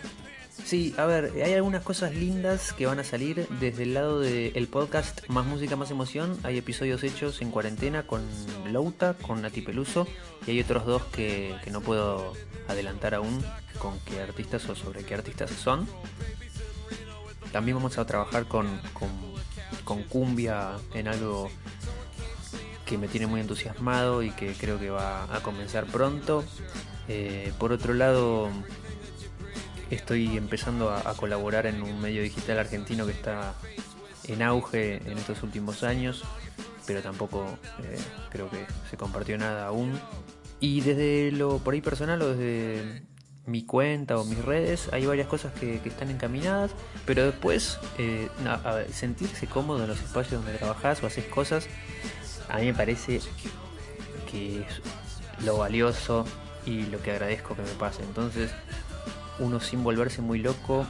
Sí, 0.65 0.93
a 0.97 1.05
ver, 1.05 1.31
hay 1.43 1.53
algunas 1.53 1.83
cosas 1.83 2.13
lindas 2.13 2.73
que 2.73 2.85
van 2.85 2.99
a 2.99 3.03
salir 3.03 3.47
desde 3.59 3.83
el 3.83 3.93
lado 3.93 4.19
del 4.19 4.67
podcast 4.67 5.27
Más 5.29 5.45
Música, 5.45 5.75
Más 5.75 5.89
Emoción. 5.89 6.37
Hay 6.43 6.57
episodios 6.57 7.03
hechos 7.03 7.41
en 7.41 7.49
cuarentena 7.49 8.05
con 8.05 8.21
Louta, 8.71 9.15
con 9.15 9.41
Nati 9.41 9.61
Peluso, 9.61 10.05
y 10.45 10.51
hay 10.51 10.59
otros 10.59 10.85
dos 10.85 11.03
que, 11.05 11.55
que 11.63 11.71
no 11.71 11.81
puedo 11.81 12.33
adelantar 12.67 13.15
aún 13.15 13.43
con 13.79 13.97
qué 14.01 14.21
artistas 14.21 14.67
o 14.69 14.75
sobre 14.75 15.03
qué 15.03 15.15
artistas 15.15 15.49
son. 15.49 15.87
También 17.51 17.77
vamos 17.77 17.97
a 17.97 18.05
trabajar 18.05 18.45
con, 18.45 18.67
con, 18.93 19.09
con 19.83 20.03
Cumbia 20.03 20.73
en 20.93 21.07
algo 21.07 21.49
que 22.85 22.97
me 22.97 23.07
tiene 23.07 23.27
muy 23.27 23.41
entusiasmado 23.41 24.21
y 24.23 24.31
que 24.31 24.53
creo 24.53 24.77
que 24.77 24.89
va 24.89 25.23
a 25.35 25.41
comenzar 25.41 25.85
pronto. 25.85 26.43
Eh, 27.11 27.51
por 27.57 27.71
otro 27.71 27.95
lado, 27.95 28.49
estoy 29.89 30.37
empezando 30.37 30.91
a, 30.91 31.15
colaborar 31.15 31.65
en 31.65 31.81
un 31.81 31.99
medio 31.99 32.21
digital 32.21 32.59
argentino 32.59 33.07
que 33.07 33.13
está 33.13 33.55
en 34.27 34.43
auge 34.43 34.97
en 34.97 35.17
estos 35.17 35.41
últimos 35.41 35.83
años, 35.83 36.23
pero 36.85 37.01
tampoco 37.01 37.45
eh, 37.83 37.97
creo 38.29 38.47
que 38.51 38.63
se 38.91 38.95
compartió 38.95 39.39
nada 39.39 39.65
aún. 39.65 39.99
Y 40.59 40.81
desde 40.81 41.31
lo 41.31 41.57
por 41.57 41.73
ahí 41.73 41.81
personal 41.81 42.21
o 42.21 42.35
desde 42.35 43.01
mi 43.47 43.63
cuenta 43.63 44.19
o 44.19 44.25
mis 44.25 44.45
redes 44.45 44.89
hay 44.91 45.07
varias 45.07 45.27
cosas 45.27 45.51
que, 45.53 45.81
están 45.83 46.11
encaminadas, 46.11 46.71
pero 47.07 47.25
después 47.25 47.79
eh, 47.97 48.27
sentirse 48.93 49.47
cómodo 49.47 49.81
en 49.81 49.89
los 49.89 49.99
espacios 49.99 50.43
donde 50.43 50.59
trabajás 50.59 51.01
o 51.01 51.07
haces 51.07 51.25
cosas, 51.25 51.67
a 52.49 52.59
mí 52.59 52.67
me 52.67 52.73
parece 52.75 53.19
que 54.29 54.59
es 54.59 55.43
lo 55.43 55.57
valioso 55.57 56.25
y 56.69 56.85
lo 56.85 57.01
que 57.01 57.11
agradezco 57.11 57.55
que 57.55 57.63
me 57.63 57.69
pase. 57.69 58.03
Entonces, 58.03 58.51
uno 59.39 59.59
sin 59.59 59.83
volverse 59.83 60.21
muy 60.21 60.39
loco, 60.39 60.85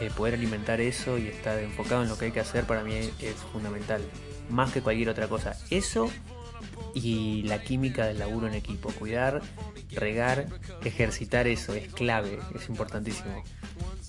eh, 0.00 0.10
poder 0.16 0.34
alimentar 0.34 0.80
eso 0.80 1.18
y 1.18 1.26
estar 1.26 1.58
enfocado 1.58 2.02
en 2.02 2.08
lo 2.08 2.16
que 2.16 2.26
hay 2.26 2.32
que 2.32 2.40
hacer 2.40 2.64
para 2.64 2.84
mí 2.84 2.94
es 2.94 3.34
fundamental. 3.52 4.02
Más 4.50 4.72
que 4.72 4.82
cualquier 4.82 5.08
otra 5.08 5.28
cosa. 5.28 5.56
Eso 5.70 6.08
y 6.94 7.42
la 7.42 7.62
química 7.62 8.06
del 8.06 8.18
laburo 8.18 8.46
en 8.46 8.54
equipo. 8.54 8.90
Cuidar, 8.90 9.42
regar, 9.92 10.46
ejercitar 10.84 11.46
eso 11.46 11.74
es 11.74 11.92
clave, 11.92 12.38
es 12.54 12.68
importantísimo. 12.68 13.42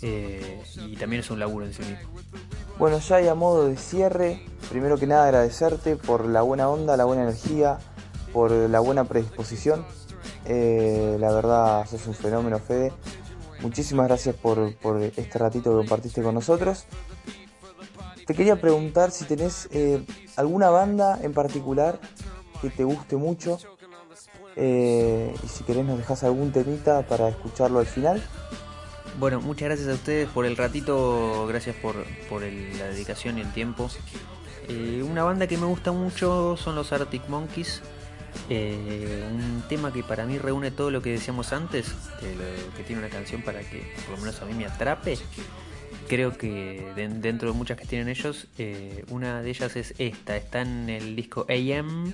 Eh, 0.01 0.61
y 0.85 0.95
también 0.95 1.21
es 1.21 1.31
un 1.31 1.39
laburo 1.39 1.65
en 1.65 1.73
sí 1.73 1.81
mismo. 1.81 2.09
Bueno, 2.77 2.99
ya 2.99 3.21
y 3.21 3.27
a 3.27 3.33
modo 3.33 3.67
de 3.67 3.75
cierre, 3.75 4.39
primero 4.69 4.97
que 4.97 5.07
nada 5.07 5.25
agradecerte 5.25 5.95
por 5.95 6.25
la 6.25 6.43
buena 6.43 6.69
onda, 6.69 6.95
la 6.95 7.05
buena 7.05 7.23
energía, 7.23 7.79
por 8.31 8.51
la 8.51 8.79
buena 8.79 9.05
predisposición. 9.05 9.83
Eh, 10.49 11.17
la 11.19 11.31
verdad, 11.33 11.85
sos 11.87 12.07
un 12.07 12.13
fenómeno, 12.13 12.57
Fede. 12.59 12.93
Muchísimas 13.61 14.07
gracias 14.07 14.35
por, 14.35 14.75
por 14.77 15.01
este 15.01 15.37
ratito 15.37 15.71
que 15.71 15.77
compartiste 15.77 16.21
con 16.21 16.35
nosotros. 16.35 16.85
Te 18.25 18.33
quería 18.33 18.59
preguntar 18.59 19.11
si 19.11 19.25
tenés 19.25 19.67
eh, 19.71 20.03
alguna 20.35 20.69
banda 20.69 21.19
en 21.21 21.33
particular 21.33 21.99
que 22.61 22.69
te 22.69 22.83
guste 22.83 23.15
mucho 23.15 23.57
eh, 24.55 25.33
y 25.43 25.47
si 25.47 25.63
querés 25.63 25.85
nos 25.85 25.97
dejás 25.97 26.23
algún 26.23 26.51
temita 26.51 27.05
para 27.07 27.29
escucharlo 27.29 27.79
al 27.79 27.85
final. 27.85 28.23
Bueno, 29.19 29.41
muchas 29.41 29.69
gracias 29.69 29.89
a 29.89 29.93
ustedes 29.93 30.29
por 30.29 30.45
el 30.45 30.55
ratito, 30.55 31.47
gracias 31.47 31.75
por, 31.77 31.95
por 32.29 32.41
la 32.43 32.87
dedicación 32.87 33.37
y 33.37 33.41
el 33.41 33.51
tiempo. 33.53 33.89
Una 35.09 35.23
banda 35.23 35.47
que 35.47 35.57
me 35.57 35.65
gusta 35.65 35.91
mucho 35.91 36.55
son 36.57 36.75
los 36.75 36.91
Arctic 36.91 37.27
Monkeys. 37.27 37.81
Eh, 38.49 39.27
un 39.31 39.63
tema 39.67 39.91
que 39.91 40.03
para 40.03 40.25
mí 40.25 40.37
reúne 40.37 40.71
todo 40.71 40.91
lo 40.91 41.01
que 41.01 41.11
decíamos 41.11 41.53
antes, 41.53 41.93
que 42.19 42.83
tiene 42.83 43.01
una 43.01 43.09
canción 43.09 43.41
para 43.41 43.59
que 43.61 43.91
por 44.05 44.15
lo 44.15 44.25
menos 44.25 44.41
a 44.41 44.45
mí 44.45 44.53
me 44.53 44.65
atrape. 44.65 45.17
Creo 46.07 46.37
que 46.37 46.89
de- 46.95 47.09
dentro 47.09 47.51
de 47.51 47.57
muchas 47.57 47.77
que 47.77 47.85
tienen 47.85 48.07
ellos, 48.07 48.47
eh, 48.57 49.03
una 49.09 49.41
de 49.41 49.49
ellas 49.49 49.75
es 49.75 49.93
esta, 49.97 50.37
está 50.37 50.61
en 50.61 50.89
el 50.89 51.15
disco 51.15 51.45
AM, 51.49 52.13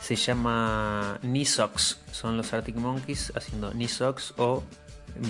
se 0.00 0.16
llama 0.16 1.18
Socks, 1.44 2.00
son 2.12 2.36
los 2.38 2.52
Arctic 2.54 2.76
Monkeys 2.76 3.32
haciendo 3.36 3.72
Socks 3.88 4.32
o 4.38 4.62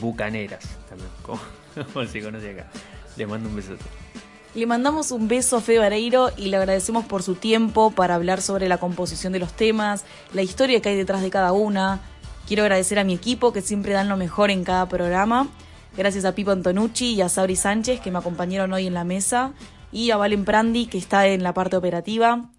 Bucaneras, 0.01 0.65
también, 0.89 1.09
como, 1.23 1.41
como 1.93 2.07
se 2.07 2.23
conoce 2.23 2.51
acá. 2.53 2.67
Le 3.17 3.27
mando 3.27 3.49
un 3.49 3.57
besote. 3.57 3.83
Le 4.59 4.67
mandamos 4.67 5.13
un 5.13 5.29
beso 5.29 5.57
a 5.57 5.61
Fede 5.61 5.79
Vareiro 5.79 6.33
y 6.37 6.49
le 6.49 6.57
agradecemos 6.57 7.05
por 7.05 7.23
su 7.23 7.37
tiempo 7.37 7.93
para 7.93 8.17
hablar 8.17 8.43
sobre 8.43 8.69
la 8.69 8.79
composición 8.79 9.33
de 9.33 9.39
los 9.39 9.53
temas, 9.53 10.05
la 10.33 10.43
historia 10.43 10.83
que 10.83 10.89
hay 10.89 10.97
detrás 10.97 11.23
de 11.23 11.31
cada 11.31 11.53
una. 11.53 12.01
Quiero 12.49 12.65
agradecer 12.65 12.99
a 12.99 13.05
mi 13.05 13.15
equipo 13.15 13.53
que 13.53 13.63
siempre 13.63 13.93
dan 13.93 14.09
lo 14.09 14.17
mejor 14.17 14.51
en 14.51 14.65
cada 14.65 14.89
programa. 14.89 15.47
Gracias 15.97 16.25
a 16.25 16.35
Pipo 16.35 16.51
Antonucci 16.51 17.15
y 17.15 17.21
a 17.21 17.29
Sabri 17.29 17.55
Sánchez 17.55 18.01
que 18.01 18.11
me 18.11 18.19
acompañaron 18.19 18.73
hoy 18.73 18.89
en 18.89 18.95
la 18.95 19.05
mesa 19.05 19.53
y 19.93 20.11
a 20.11 20.17
Valen 20.17 20.45
Prandi 20.45 20.87
que 20.87 20.99
está 20.99 21.29
en 21.29 21.45
la 21.45 21.55
parte 21.55 21.77
operativa. 21.77 22.51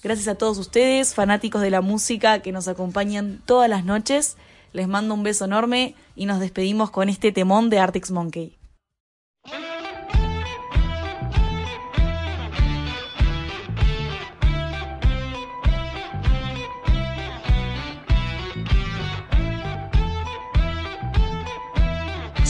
Gracias 0.00 0.28
a 0.28 0.36
todos 0.36 0.58
ustedes, 0.58 1.12
fanáticos 1.12 1.60
de 1.60 1.70
la 1.70 1.80
música 1.80 2.38
que 2.38 2.52
nos 2.52 2.68
acompañan 2.68 3.42
todas 3.46 3.68
las 3.68 3.84
noches. 3.84 4.36
Les 4.72 4.86
mando 4.86 5.12
un 5.12 5.24
beso 5.24 5.46
enorme 5.46 5.96
y 6.14 6.26
nos 6.26 6.38
despedimos 6.38 6.92
con 6.92 7.08
este 7.08 7.32
temón 7.32 7.68
de 7.68 7.80
Arctic 7.80 8.08
Monkey. 8.10 8.57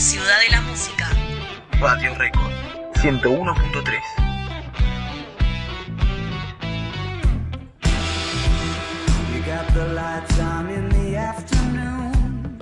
Radio 0.09 0.25
Record 2.17 2.53
101.3. 2.95 3.99
The 9.75 9.87
lights 9.93 10.39
on 10.39 10.69
in 10.69 10.89
the 10.89 11.15
afternoon. 11.15 12.59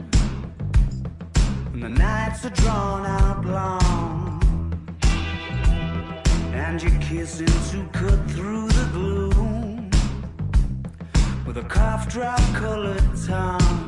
And 1.74 1.84
the 1.84 1.90
nights 1.90 2.44
are 2.46 2.50
drawn 2.50 3.06
out 3.06 3.46
long. 3.46 4.44
And 6.54 6.84
you're 6.84 7.00
kissing 7.00 7.48
to 7.48 7.88
cut 7.94 8.30
through 8.32 8.68
the 8.68 8.90
gloom. 8.92 9.90
With 11.46 11.58
a 11.58 11.64
cough 11.64 12.10
drop 12.10 12.42
colored 12.56 13.02
tongue. 13.26 13.87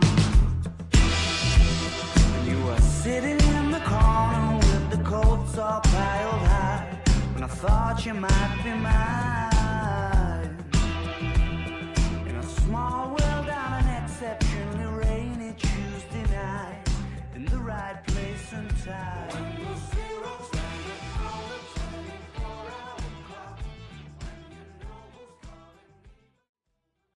thought 7.62 8.06
you 8.06 8.14
might 8.14 8.62
be 8.64 8.72
mine. 8.72 10.56
In 12.26 12.36
a 12.38 12.44
small 12.44 13.10
world 13.10 13.50
on 13.50 13.84
an 13.84 14.04
exceptionally 14.04 14.86
rainy 15.04 15.54
Tuesday 15.58 16.24
night 16.32 16.86
In 17.36 17.44
the 17.48 17.58
right 17.58 18.02
place 18.08 18.54
and 18.54 18.70
time. 18.86 19.49